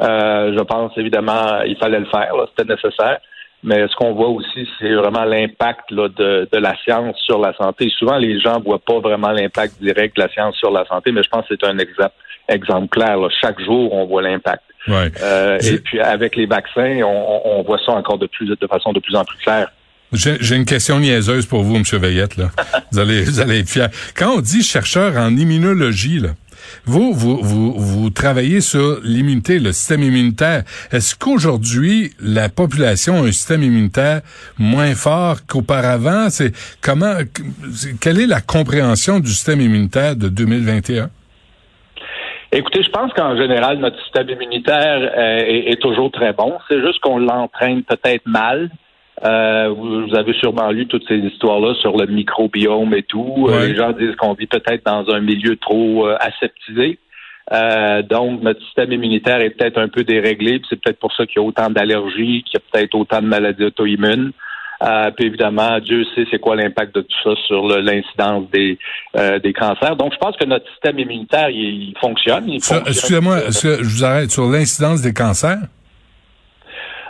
je 0.00 0.62
pense 0.62 0.90
évidemment 0.96 1.60
il 1.66 1.76
fallait 1.76 2.00
le 2.00 2.06
faire, 2.06 2.32
c'était 2.56 2.72
nécessaire. 2.74 3.18
Mais 3.64 3.88
ce 3.88 3.96
qu'on 3.96 4.12
voit 4.12 4.28
aussi, 4.28 4.68
c'est 4.78 4.92
vraiment 4.92 5.24
l'impact 5.24 5.90
de, 5.90 6.46
de, 6.52 6.58
la 6.58 6.76
science 6.84 7.16
sur 7.24 7.38
la 7.38 7.54
santé. 7.54 7.90
Souvent, 7.98 8.18
les 8.18 8.38
gens 8.38 8.60
voient 8.60 8.78
pas 8.78 9.00
vraiment 9.00 9.30
l'impact 9.30 9.80
direct 9.80 10.14
de 10.16 10.22
la 10.22 10.28
science 10.28 10.54
sur 10.56 10.70
la 10.70 10.84
santé, 10.84 11.12
mais 11.12 11.22
je 11.22 11.30
pense 11.30 11.48
que 11.48 11.54
c'est 11.58 11.66
un 11.66 11.78
exemple, 11.78 12.12
exemple 12.46 12.88
clair. 12.88 13.16
Chaque 13.40 13.58
jour, 13.60 13.90
on 13.94 14.04
voit 14.04 14.20
l'impact. 14.20 14.62
Ouais. 14.86 15.10
Euh, 15.22 15.58
et 15.62 15.78
puis 15.78 15.98
avec 15.98 16.36
les 16.36 16.44
vaccins, 16.44 17.00
on, 17.04 17.40
on, 17.42 17.62
voit 17.62 17.80
ça 17.86 17.92
encore 17.92 18.18
de 18.18 18.26
plus 18.26 18.46
de 18.46 18.66
façon 18.66 18.92
de 18.92 19.00
plus 19.00 19.16
en 19.16 19.24
plus 19.24 19.38
claire. 19.38 19.68
J'ai 20.12 20.54
une 20.54 20.66
question 20.66 21.00
niaiseuse 21.00 21.46
pour 21.46 21.62
vous, 21.62 21.74
M. 21.74 21.82
Veillette. 21.82 22.36
Là. 22.36 22.50
vous, 22.92 22.98
allez, 22.98 23.22
vous 23.22 23.40
allez 23.40 23.60
être 23.60 23.68
fier. 23.70 23.88
Quand 24.14 24.36
on 24.36 24.40
dit 24.40 24.62
chercheur 24.62 25.16
en 25.16 25.34
immunologie, 25.36 26.20
là, 26.20 26.30
vous, 26.84 27.12
vous, 27.12 27.38
vous, 27.42 27.72
vous 27.72 28.10
travaillez 28.10 28.60
sur 28.60 29.00
l'immunité, 29.02 29.58
le 29.58 29.72
système 29.72 30.02
immunitaire. 30.02 30.64
Est-ce 30.92 31.16
qu'aujourd'hui, 31.16 32.12
la 32.20 32.48
population 32.48 33.16
a 33.16 33.26
un 33.26 33.32
système 33.32 33.62
immunitaire 33.62 34.20
moins 34.58 34.94
fort 34.94 35.46
qu'auparavant? 35.46 36.30
C'est 36.30 36.52
comment, 36.80 37.14
quelle 38.00 38.20
est 38.20 38.26
la 38.26 38.40
compréhension 38.40 39.20
du 39.20 39.30
système 39.30 39.60
immunitaire 39.60 40.16
de 40.16 40.28
2021? 40.28 41.10
Écoutez, 42.52 42.84
je 42.84 42.90
pense 42.90 43.12
qu'en 43.14 43.36
général, 43.36 43.78
notre 43.78 44.00
système 44.02 44.30
immunitaire 44.30 45.10
euh, 45.16 45.38
est, 45.40 45.72
est 45.72 45.82
toujours 45.82 46.12
très 46.12 46.32
bon. 46.32 46.52
C'est 46.68 46.80
juste 46.80 47.00
qu'on 47.00 47.18
l'entraîne 47.18 47.82
peut-être 47.82 48.26
mal. 48.26 48.70
Euh, 49.22 49.68
vous, 49.68 50.14
avez 50.14 50.32
sûrement 50.34 50.70
lu 50.70 50.86
toutes 50.86 51.06
ces 51.06 51.18
histoires-là 51.18 51.74
sur 51.80 51.96
le 51.96 52.06
microbiome 52.06 52.94
et 52.94 53.04
tout. 53.04 53.46
Euh, 53.48 53.66
les 53.66 53.76
gens 53.76 53.92
disent 53.92 54.16
qu'on 54.16 54.34
vit 54.34 54.46
peut-être 54.46 54.84
dans 54.84 55.08
un 55.10 55.20
milieu 55.20 55.56
trop 55.56 56.08
euh, 56.08 56.16
aseptisé. 56.20 56.98
donc, 58.10 58.42
notre 58.42 58.60
système 58.64 58.92
immunitaire 58.92 59.40
est 59.40 59.50
peut-être 59.50 59.78
un 59.78 59.88
peu 59.88 60.02
déréglé. 60.02 60.60
C'est 60.68 60.80
peut-être 60.80 60.98
pour 60.98 61.12
ça 61.14 61.26
qu'il 61.26 61.40
y 61.40 61.44
a 61.44 61.46
autant 61.46 61.70
d'allergies, 61.70 62.42
qu'il 62.42 62.54
y 62.54 62.56
a 62.56 62.60
peut-être 62.72 62.94
autant 62.96 63.22
de 63.22 63.26
maladies 63.26 63.64
auto-immunes. 63.64 64.32
puis 65.16 65.26
évidemment, 65.26 65.78
Dieu 65.78 66.04
sait 66.14 66.26
c'est 66.30 66.40
quoi 66.40 66.56
l'impact 66.56 66.96
de 66.96 67.02
tout 67.02 67.16
ça 67.22 67.30
sur 67.46 67.68
l'incidence 67.68 68.50
des, 68.50 68.78
des 69.44 69.52
cancers. 69.52 69.94
Donc, 69.94 70.12
je 70.12 70.18
pense 70.18 70.36
que 70.36 70.44
notre 70.44 70.68
système 70.72 70.98
immunitaire, 70.98 71.50
il, 71.50 71.94
fonctionne. 72.00 72.50
Excusez-moi, 72.50 73.42
je 73.50 73.84
vous 73.84 74.04
arrête 74.04 74.32
sur 74.32 74.50
l'incidence 74.50 75.02
des 75.02 75.12
cancers? 75.12 75.60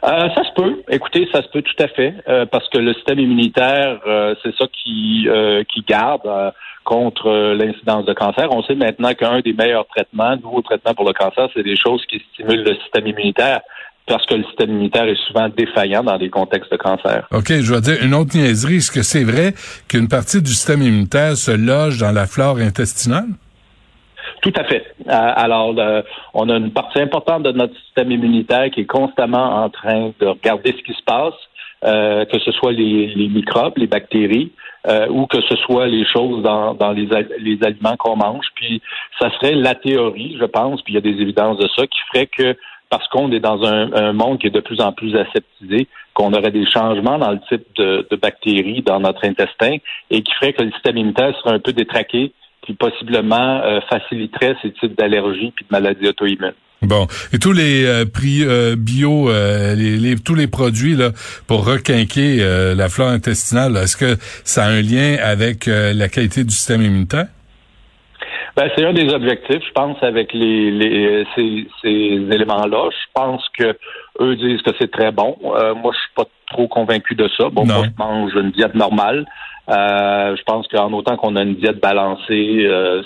Euh, 0.04 0.28
ça 0.34 0.44
se 0.44 0.52
peut. 0.54 0.82
Écoutez, 0.90 1.26
ça 1.32 1.42
se 1.42 1.48
peut 1.48 1.62
tout 1.62 1.82
à 1.82 1.88
fait, 1.88 2.14
euh, 2.28 2.44
parce 2.46 2.68
que 2.68 2.78
le 2.78 2.92
système 2.94 3.18
immunitaire, 3.18 4.00
euh, 4.06 4.34
c'est 4.42 4.54
ça 4.56 4.66
qui 4.66 5.26
qui 5.72 5.80
garde 5.86 6.52
contre 6.84 7.54
l'incidence 7.54 8.04
de 8.04 8.12
cancer. 8.12 8.48
On 8.50 8.62
sait 8.62 8.74
maintenant 8.74 9.14
qu'un 9.14 9.40
des 9.40 9.54
meilleurs 9.54 9.86
traitements, 9.86 10.36
nouveaux 10.36 10.60
traitements 10.60 10.94
pour 10.94 11.06
le 11.06 11.14
cancer, 11.14 11.48
c'est 11.54 11.62
des 11.62 11.76
choses 11.76 12.04
qui 12.06 12.22
stimulent 12.32 12.64
le 12.64 12.74
système 12.82 13.06
immunitaire 13.06 13.60
parce 14.06 14.26
que 14.26 14.34
le 14.34 14.44
système 14.44 14.70
immunitaire 14.70 15.04
est 15.04 15.26
souvent 15.26 15.48
défaillant 15.48 16.04
dans 16.04 16.18
des 16.18 16.28
contextes 16.28 16.70
de 16.70 16.76
cancer. 16.76 17.26
OK, 17.32 17.48
je 17.48 17.74
vais 17.74 17.80
dire 17.80 17.96
une 18.02 18.12
autre 18.12 18.36
niaiserie. 18.36 18.76
Est-ce 18.76 18.90
que 18.90 19.02
c'est 19.02 19.24
vrai 19.24 19.54
qu'une 19.88 20.08
partie 20.08 20.42
du 20.42 20.50
système 20.50 20.82
immunitaire 20.82 21.36
se 21.36 21.52
loge 21.52 21.98
dans 21.98 22.12
la 22.12 22.26
flore 22.26 22.58
intestinale? 22.58 23.28
Tout 24.44 24.52
à 24.56 24.64
fait. 24.64 24.84
Euh, 25.08 25.32
alors, 25.36 25.74
on 26.34 26.50
a 26.50 26.56
une 26.58 26.70
partie 26.70 27.00
importante 27.00 27.44
de 27.44 27.52
notre 27.52 27.74
système 27.80 28.10
immunitaire 28.10 28.70
qui 28.70 28.80
est 28.80 28.84
constamment 28.84 29.64
en 29.64 29.70
train 29.70 30.12
de 30.20 30.26
regarder 30.26 30.72
ce 30.76 30.82
qui 30.82 30.92
se 30.92 31.02
passe, 31.02 31.32
euh, 31.86 32.26
que 32.26 32.38
ce 32.38 32.52
soit 32.52 32.72
les, 32.72 33.14
microbes, 33.16 33.78
les 33.78 33.86
bactéries, 33.86 34.52
euh, 34.86 35.06
ou 35.08 35.24
que 35.26 35.40
ce 35.40 35.56
soit 35.56 35.86
les 35.86 36.04
choses 36.04 36.42
dans, 36.42 36.92
les, 36.92 37.58
aliments 37.64 37.96
qu'on 37.96 38.16
mange. 38.16 38.44
Puis, 38.54 38.82
ça 39.18 39.30
serait 39.30 39.54
la 39.54 39.74
théorie, 39.74 40.36
je 40.38 40.44
pense, 40.44 40.82
puis 40.82 40.92
il 40.92 40.96
y 40.96 40.98
a 40.98 41.12
des 41.12 41.22
évidences 41.22 41.56
de 41.56 41.68
ça, 41.74 41.86
qui 41.86 41.98
ferait 42.12 42.26
que 42.26 42.54
parce 42.90 43.08
qu'on 43.08 43.32
est 43.32 43.40
dans 43.40 43.64
un, 43.64 44.12
monde 44.12 44.38
qui 44.38 44.48
est 44.48 44.54
de 44.54 44.60
plus 44.60 44.80
en 44.82 44.92
plus 44.92 45.16
aseptisé, 45.16 45.88
qu'on 46.12 46.34
aurait 46.34 46.50
des 46.50 46.66
changements 46.70 47.18
dans 47.18 47.32
le 47.32 47.40
type 47.48 47.64
de, 47.76 48.06
de 48.10 48.16
bactéries 48.16 48.82
dans 48.82 49.00
notre 49.00 49.24
intestin 49.24 49.78
et 50.10 50.22
qui 50.22 50.32
ferait 50.34 50.52
que 50.52 50.62
le 50.62 50.70
système 50.72 50.98
immunitaire 50.98 51.34
serait 51.38 51.54
un 51.54 51.60
peu 51.60 51.72
détraqué 51.72 52.30
qui 52.64 52.74
possiblement 52.74 53.60
euh, 53.62 53.80
faciliterait 53.88 54.56
ces 54.62 54.72
types 54.72 54.96
d'allergies 54.98 55.52
puis 55.54 55.66
de 55.68 55.70
maladies 55.70 56.08
auto-immunes. 56.08 56.54
Bon, 56.82 57.06
et 57.32 57.38
tous 57.38 57.52
les 57.52 57.86
euh, 57.86 58.04
prix 58.04 58.42
euh, 58.42 58.76
bio, 58.76 59.30
les, 59.30 60.16
tous 60.16 60.34
les 60.34 60.46
produits 60.46 60.94
là 60.94 61.10
pour 61.46 61.66
requinquer 61.66 62.38
la 62.74 62.88
flore 62.88 63.08
intestinale, 63.08 63.76
est-ce 63.76 63.96
que 63.96 64.16
ça 64.44 64.64
a 64.64 64.68
un 64.68 64.82
lien 64.82 65.16
avec 65.22 65.66
la 65.66 66.08
qualité 66.08 66.44
du 66.44 66.50
système 66.50 66.82
immunitaire? 66.82 67.26
Ben, 68.56 68.70
c'est 68.76 68.84
un 68.84 68.92
des 68.92 69.12
objectifs, 69.12 69.62
je 69.66 69.72
pense, 69.72 70.00
avec 70.02 70.32
les, 70.32 70.70
les 70.70 71.26
ces, 71.34 71.66
ces 71.82 71.88
éléments-là. 71.88 72.88
Je 72.90 73.12
pense 73.12 73.42
que 73.58 73.76
eux 74.20 74.36
disent 74.36 74.62
que 74.62 74.70
c'est 74.78 74.92
très 74.92 75.10
bon. 75.10 75.36
moi, 75.42 75.92
je 75.92 75.98
suis 75.98 76.14
pas 76.14 76.26
trop 76.46 76.68
convaincu 76.68 77.16
de 77.16 77.28
ça. 77.36 77.48
Bon, 77.50 77.66
moi, 77.66 77.84
je 77.84 77.90
mange 77.98 78.32
une 78.34 78.52
diète 78.52 78.76
normale. 78.76 79.26
Euh, 79.66 80.36
je 80.36 80.42
pense 80.42 80.68
qu'en 80.68 80.92
autant 80.92 81.16
qu'on 81.16 81.36
a 81.36 81.42
une 81.42 81.54
diète 81.54 81.80
balancée, 81.80 82.66
euh, 82.66 83.02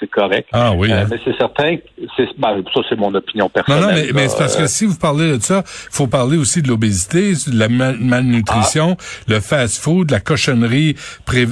c'est 0.00 0.06
correct. 0.06 0.48
Ah 0.52 0.72
oui. 0.74 0.90
Euh, 0.90 1.02
hein. 1.02 1.06
mais 1.10 1.18
c'est 1.22 1.36
certain, 1.36 1.76
c'est 2.16 2.26
ben, 2.38 2.62
ça 2.74 2.80
c'est 2.88 2.96
mon 2.98 3.14
opinion 3.14 3.50
personnelle. 3.50 3.82
Non, 3.82 3.88
non, 3.88 4.12
mais, 4.14 4.28
c'est 4.28 4.38
parce 4.38 4.56
que 4.56 4.66
si 4.66 4.86
vous 4.86 4.98
parlez 4.98 5.36
de 5.36 5.42
ça, 5.42 5.62
il 5.66 5.94
faut 5.94 6.06
parler 6.06 6.38
aussi 6.38 6.62
de 6.62 6.68
l'obésité, 6.68 7.32
de 7.32 7.58
la 7.58 7.68
malnutrition, 7.68 8.96
ah. 8.98 9.04
le 9.28 9.40
fast-food, 9.40 10.10
la 10.10 10.20
cochonnerie 10.20 10.94
pré, 11.26 11.44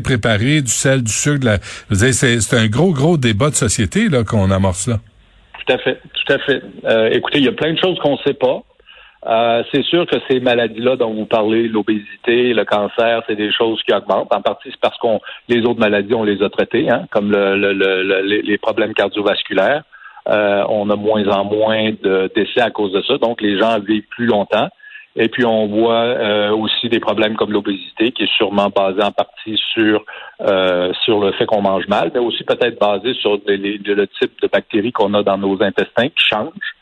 préparée, 0.00 0.60
du 0.60 0.70
sel, 0.70 1.02
du 1.02 1.12
sucre. 1.12 1.48
C'est 1.90 2.56
un 2.56 2.66
gros, 2.66 2.92
gros 2.92 3.16
débat 3.16 3.48
de 3.48 3.54
société 3.54 4.10
là 4.10 4.24
qu'on 4.24 4.50
amorce 4.50 4.88
là. 4.88 4.98
Tout 5.66 5.72
à 5.72 5.78
fait, 5.78 5.94
tout 5.94 6.32
à 6.34 6.38
fait. 6.40 6.62
écoutez, 7.16 7.38
il 7.38 7.44
y 7.44 7.48
a 7.48 7.52
plein 7.52 7.72
de 7.72 7.78
choses 7.78 7.98
qu'on 8.00 8.12
ne 8.12 8.22
sait 8.26 8.34
pas. 8.34 8.62
Euh, 9.26 9.62
c'est 9.72 9.84
sûr 9.84 10.06
que 10.06 10.16
ces 10.30 10.40
maladies-là 10.40 10.96
dont 10.96 11.12
vous 11.12 11.26
parlez, 11.26 11.68
l'obésité, 11.68 12.54
le 12.54 12.64
cancer, 12.64 13.22
c'est 13.26 13.36
des 13.36 13.52
choses 13.52 13.82
qui 13.82 13.92
augmentent. 13.92 14.32
En 14.34 14.40
partie, 14.40 14.70
c'est 14.70 14.80
parce 14.80 14.96
qu'on 14.98 15.20
les 15.48 15.60
autres 15.66 15.80
maladies, 15.80 16.14
on 16.14 16.24
les 16.24 16.42
a 16.42 16.48
traitées, 16.48 16.88
hein, 16.90 17.06
comme 17.10 17.30
le, 17.30 18.40
les 18.42 18.58
problèmes 18.58 18.94
cardiovasculaires. 18.94 19.82
Euh, 20.28 20.64
on 20.68 20.88
a 20.90 20.96
moins 20.96 21.26
en 21.28 21.44
moins 21.44 21.90
de 22.02 22.30
décès 22.34 22.60
à 22.60 22.70
cause 22.70 22.92
de 22.92 23.02
ça, 23.02 23.18
donc 23.18 23.40
les 23.42 23.58
gens 23.58 23.78
vivent 23.80 24.06
plus 24.10 24.26
longtemps. 24.26 24.68
Et 25.16 25.28
puis 25.28 25.44
on 25.44 25.66
voit 25.66 26.04
euh, 26.04 26.50
aussi 26.50 26.88
des 26.88 27.00
problèmes 27.00 27.34
comme 27.36 27.52
l'obésité, 27.52 28.12
qui 28.12 28.22
est 28.22 28.32
sûrement 28.36 28.68
basé 28.68 29.02
en 29.02 29.12
partie 29.12 29.60
sur 29.74 30.04
sur 31.04 31.20
le 31.20 31.32
fait 31.32 31.44
qu'on 31.44 31.60
mange 31.60 31.86
mal, 31.88 32.10
mais 32.14 32.20
aussi 32.20 32.44
peut-être 32.44 32.80
basé 32.80 33.12
sur 33.14 33.38
le 33.46 34.06
type 34.06 34.40
de 34.40 34.48
bactéries 34.48 34.92
qu'on 34.92 35.12
a 35.12 35.22
dans 35.22 35.36
nos 35.36 35.62
intestins 35.62 36.08
qui 36.08 36.24
changent. 36.24 36.74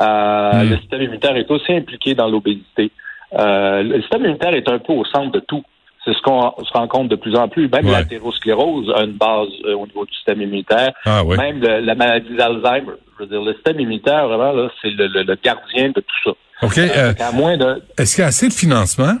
Euh, 0.00 0.52
hmm. 0.52 0.70
Le 0.70 0.76
système 0.78 1.02
immunitaire 1.02 1.36
est 1.36 1.50
aussi 1.50 1.72
impliqué 1.72 2.14
dans 2.14 2.28
l'obésité. 2.28 2.90
Euh, 3.38 3.82
le 3.82 4.00
système 4.00 4.22
immunitaire 4.22 4.54
est 4.54 4.68
un 4.68 4.78
peu 4.78 4.92
au 4.92 5.04
centre 5.04 5.32
de 5.32 5.40
tout. 5.40 5.64
C'est 6.04 6.12
ce 6.12 6.20
qu'on 6.20 6.52
se 6.62 6.72
rend 6.72 6.86
compte 6.86 7.08
de 7.08 7.16
plus 7.16 7.34
en 7.34 7.48
plus. 7.48 7.68
Même 7.68 7.90
l'athérosclérose 7.90 8.92
a 8.94 9.04
une 9.04 9.12
base 9.12 9.48
euh, 9.64 9.74
au 9.74 9.86
niveau 9.86 10.04
du 10.04 10.12
système 10.14 10.42
immunitaire. 10.42 10.92
Ah, 11.06 11.22
Même 11.24 11.62
la 11.62 11.94
maladie 11.94 12.34
d'Alzheimer. 12.36 12.92
Je 13.16 13.24
veux 13.24 13.30
dire, 13.30 13.42
le 13.42 13.54
système 13.54 13.80
immunitaire, 13.80 14.28
vraiment, 14.28 14.52
là, 14.52 14.68
c'est 14.82 14.90
le, 14.90 15.06
le, 15.06 15.36
gardien 15.42 15.88
de 15.90 16.00
tout 16.00 16.16
ça. 16.24 16.30
OK. 16.62 16.78
Est-ce 16.78 18.14
qu'il 18.14 18.22
y 18.22 18.24
a 18.24 18.28
assez 18.28 18.48
de 18.48 18.52
financement? 18.52 19.14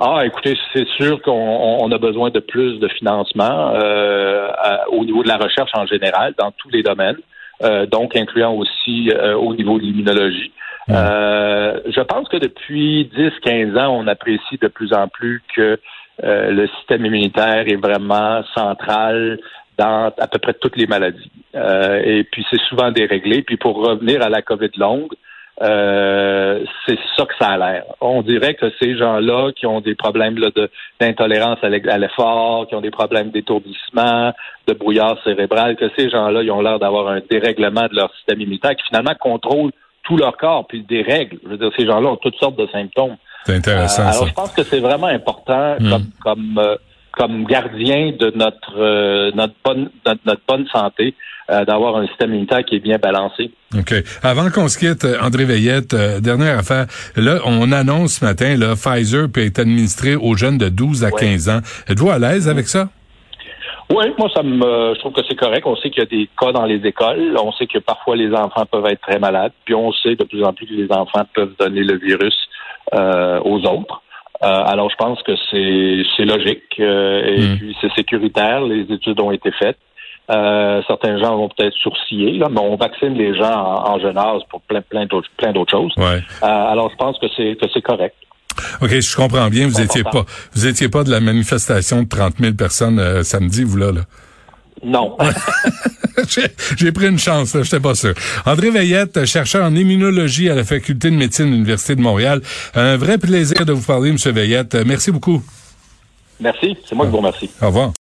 Ah, 0.00 0.22
écoutez, 0.24 0.58
c'est 0.72 0.88
sûr 0.96 1.22
qu'on 1.22 1.90
a 1.92 1.98
besoin 1.98 2.30
de 2.30 2.40
plus 2.40 2.80
de 2.80 2.88
financement 2.88 3.72
au 4.90 5.04
niveau 5.04 5.22
de 5.22 5.28
la 5.28 5.36
recherche 5.36 5.70
en 5.74 5.86
général, 5.86 6.34
dans 6.38 6.50
tous 6.50 6.70
les 6.70 6.82
domaines. 6.82 7.18
Euh, 7.62 7.86
donc 7.86 8.14
incluant 8.16 8.52
aussi 8.52 9.10
euh, 9.10 9.34
au 9.34 9.54
niveau 9.54 9.78
de 9.78 9.84
l'immunologie. 9.84 10.52
Euh, 10.90 11.80
je 11.86 12.00
pense 12.02 12.28
que 12.28 12.36
depuis 12.36 13.10
10-15 13.16 13.78
ans, 13.78 13.96
on 13.98 14.06
apprécie 14.06 14.58
de 14.60 14.68
plus 14.68 14.92
en 14.92 15.08
plus 15.08 15.42
que 15.54 15.78
le 16.22 16.66
système 16.78 17.04
immunitaire 17.04 17.64
est 17.66 17.76
vraiment 17.76 18.42
central 18.54 19.38
dans 19.76 20.10
à 20.18 20.26
peu 20.26 20.38
près 20.38 20.54
toutes 20.54 20.76
les 20.76 20.86
maladies. 20.86 21.30
et 21.54 22.24
puis 22.30 22.46
c'est 22.50 22.60
souvent 22.68 22.90
déréglé. 22.90 23.42
Puis 23.42 23.56
pour 23.56 23.76
revenir 23.76 24.22
à 24.22 24.28
la 24.28 24.42
COVID 24.42 24.70
longue, 24.76 25.12
euh, 25.62 26.64
c'est 26.86 26.98
ça 27.16 27.24
que 27.24 27.34
ça 27.40 27.50
a 27.50 27.56
l'air. 27.58 27.84
On 28.00 28.22
dirait 28.22 28.54
que 28.54 28.70
ces 28.80 28.96
gens-là 28.96 29.52
qui 29.52 29.66
ont 29.66 29.80
des 29.80 29.94
problèmes 29.94 30.34
de, 30.34 30.70
d'intolérance 31.00 31.58
à 31.62 31.68
l'effort, 31.68 32.66
qui 32.66 32.74
ont 32.74 32.82
des 32.82 32.90
problèmes 32.90 33.30
d'étourdissement, 33.30 34.32
de 34.66 34.74
brouillard 34.74 35.16
cérébral, 35.24 35.76
que 35.76 35.90
ces 35.96 36.10
gens-là, 36.10 36.42
ils 36.42 36.50
ont 36.50 36.60
l'air 36.60 36.78
d'avoir 36.78 37.08
un 37.08 37.20
dérèglement 37.30 37.86
de 37.88 37.96
leur 37.96 38.14
système 38.16 38.40
immunitaire 38.40 38.76
qui 38.76 38.84
finalement 38.88 39.14
contrôle 39.18 39.72
tout 40.02 40.16
leur 40.16 40.36
corps, 40.36 40.66
puis 40.66 40.82
dérègle. 40.82 41.38
Je 41.42 41.48
veux 41.48 41.58
dire, 41.58 41.70
ces 41.76 41.86
gens-là 41.86 42.10
ont 42.10 42.16
toutes 42.16 42.36
sortes 42.36 42.56
de 42.56 42.66
symptômes. 42.68 43.16
C'est 43.44 43.56
intéressant. 43.56 44.02
Euh, 44.02 44.10
alors, 44.10 44.26
je 44.26 44.34
pense 44.34 44.52
que 44.52 44.62
c'est 44.62 44.80
vraiment 44.80 45.06
important 45.06 45.76
hmm. 45.80 45.90
comme, 45.90 46.04
comme, 46.22 46.58
euh, 46.58 46.76
comme 47.16 47.44
gardien 47.44 48.12
de 48.18 48.30
notre, 48.36 49.32
notre, 49.34 49.54
bonne, 49.64 49.90
notre 50.24 50.42
bonne 50.46 50.66
santé 50.68 51.14
euh, 51.48 51.64
d'avoir 51.64 51.94
un 51.96 52.08
système 52.08 52.30
immunitaire 52.30 52.64
qui 52.64 52.74
est 52.74 52.80
bien 52.80 52.98
balancé. 52.98 53.52
OK. 53.72 53.94
Avant 54.24 54.50
qu'on 54.50 54.66
se 54.66 54.76
quitte, 54.76 55.04
euh, 55.04 55.20
André 55.22 55.44
Veillette, 55.44 55.94
euh, 55.94 56.18
dernière 56.18 56.58
affaire. 56.58 56.86
Là, 57.14 57.38
on 57.44 57.70
annonce 57.70 58.14
ce 58.14 58.24
matin, 58.24 58.56
là, 58.56 58.74
Pfizer 58.74 59.28
peut 59.32 59.44
être 59.44 59.60
administré 59.60 60.16
aux 60.16 60.34
jeunes 60.34 60.58
de 60.58 60.68
12 60.68 61.04
à 61.04 61.12
15 61.12 61.48
ans. 61.48 61.60
Êtes-vous 61.88 62.10
à 62.10 62.18
l'aise 62.18 62.48
avec 62.48 62.66
ça? 62.66 62.88
Oui, 63.94 64.06
moi, 64.18 64.28
ça 64.34 64.42
me, 64.42 64.94
je 64.94 64.98
trouve 64.98 65.12
que 65.12 65.20
c'est 65.28 65.36
correct. 65.36 65.62
On 65.66 65.76
sait 65.76 65.90
qu'il 65.90 66.02
y 66.02 66.06
a 66.06 66.10
des 66.10 66.28
cas 66.36 66.50
dans 66.50 66.64
les 66.64 66.84
écoles. 66.84 67.36
On 67.40 67.52
sait 67.52 67.68
que 67.68 67.78
parfois 67.78 68.16
les 68.16 68.34
enfants 68.34 68.66
peuvent 68.66 68.86
être 68.86 69.02
très 69.02 69.20
malades. 69.20 69.52
Puis 69.64 69.74
on 69.76 69.92
sait 69.92 70.16
de 70.16 70.24
plus 70.24 70.42
en 70.42 70.52
plus 70.52 70.66
que 70.66 70.72
les 70.72 70.90
enfants 70.90 71.22
peuvent 71.32 71.54
donner 71.60 71.84
le 71.84 71.96
virus 71.96 72.34
aux 72.92 73.60
autres. 73.66 74.02
Alors, 74.40 74.90
je 74.90 74.96
pense 74.96 75.22
que 75.22 75.32
c'est 75.50 76.24
logique 76.24 76.78
et 76.78 77.40
hmm. 77.40 77.56
puis 77.58 77.76
c'est 77.80 77.92
sécuritaire. 77.94 78.60
Les 78.62 78.82
études 78.92 79.20
ont 79.20 79.30
été 79.30 79.50
faites. 79.52 79.78
Euh, 80.28 80.82
certains 80.88 81.18
gens 81.18 81.36
vont 81.36 81.48
peut-être 81.48 81.74
sourciller, 81.74 82.38
là, 82.38 82.48
mais 82.50 82.60
on 82.60 82.76
vaccine 82.76 83.14
les 83.14 83.36
gens 83.36 83.52
en, 83.52 83.98
jeune 84.00 84.18
âge 84.18 84.42
pour 84.50 84.60
plein, 84.62 84.82
plein 84.82 85.06
d'autres, 85.06 85.28
plein 85.36 85.52
d'autres 85.52 85.70
choses. 85.70 85.92
Ouais. 85.96 86.20
Euh, 86.42 86.46
alors, 86.46 86.90
je 86.90 86.96
pense 86.96 87.16
que 87.18 87.26
c'est 87.36 87.56
que 87.60 87.66
c'est 87.72 87.82
correct. 87.82 88.16
OK, 88.80 88.90
je 88.90 89.16
comprends 89.16 89.48
bien. 89.48 89.68
Vous 89.68 89.80
étiez 89.80 90.02
pas, 90.02 90.24
vous 90.54 90.66
étiez 90.66 90.88
pas 90.88 91.04
de 91.04 91.10
la 91.10 91.20
manifestation 91.20 92.02
de 92.02 92.08
30 92.08 92.38
000 92.40 92.54
personnes 92.54 92.98
euh, 92.98 93.22
samedi, 93.22 93.62
vous 93.62 93.76
là, 93.76 93.92
là? 93.92 94.00
Non. 94.84 95.16
J'ai 96.76 96.92
pris 96.92 97.08
une 97.08 97.18
chance, 97.18 97.52
je 97.52 97.58
n'étais 97.58 97.80
pas 97.80 97.94
sûr. 97.94 98.14
André 98.44 98.70
Veillette, 98.70 99.24
chercheur 99.26 99.64
en 99.64 99.74
immunologie 99.74 100.48
à 100.48 100.54
la 100.54 100.64
Faculté 100.64 101.10
de 101.10 101.16
médecine 101.16 101.46
de 101.46 101.50
l'Université 101.52 101.94
de 101.94 102.00
Montréal. 102.00 102.40
Un 102.74 102.96
vrai 102.96 103.18
plaisir 103.18 103.64
de 103.66 103.72
vous 103.72 103.82
parler, 103.82 104.10
M. 104.10 104.16
Veillette. 104.16 104.74
Merci 104.86 105.10
beaucoup. 105.10 105.42
Merci. 106.40 106.76
C'est 106.86 106.94
moi 106.94 107.06
qui 107.06 107.12
vous 107.12 107.18
remercie. 107.18 107.50
Au 107.60 107.66
revoir. 107.66 107.92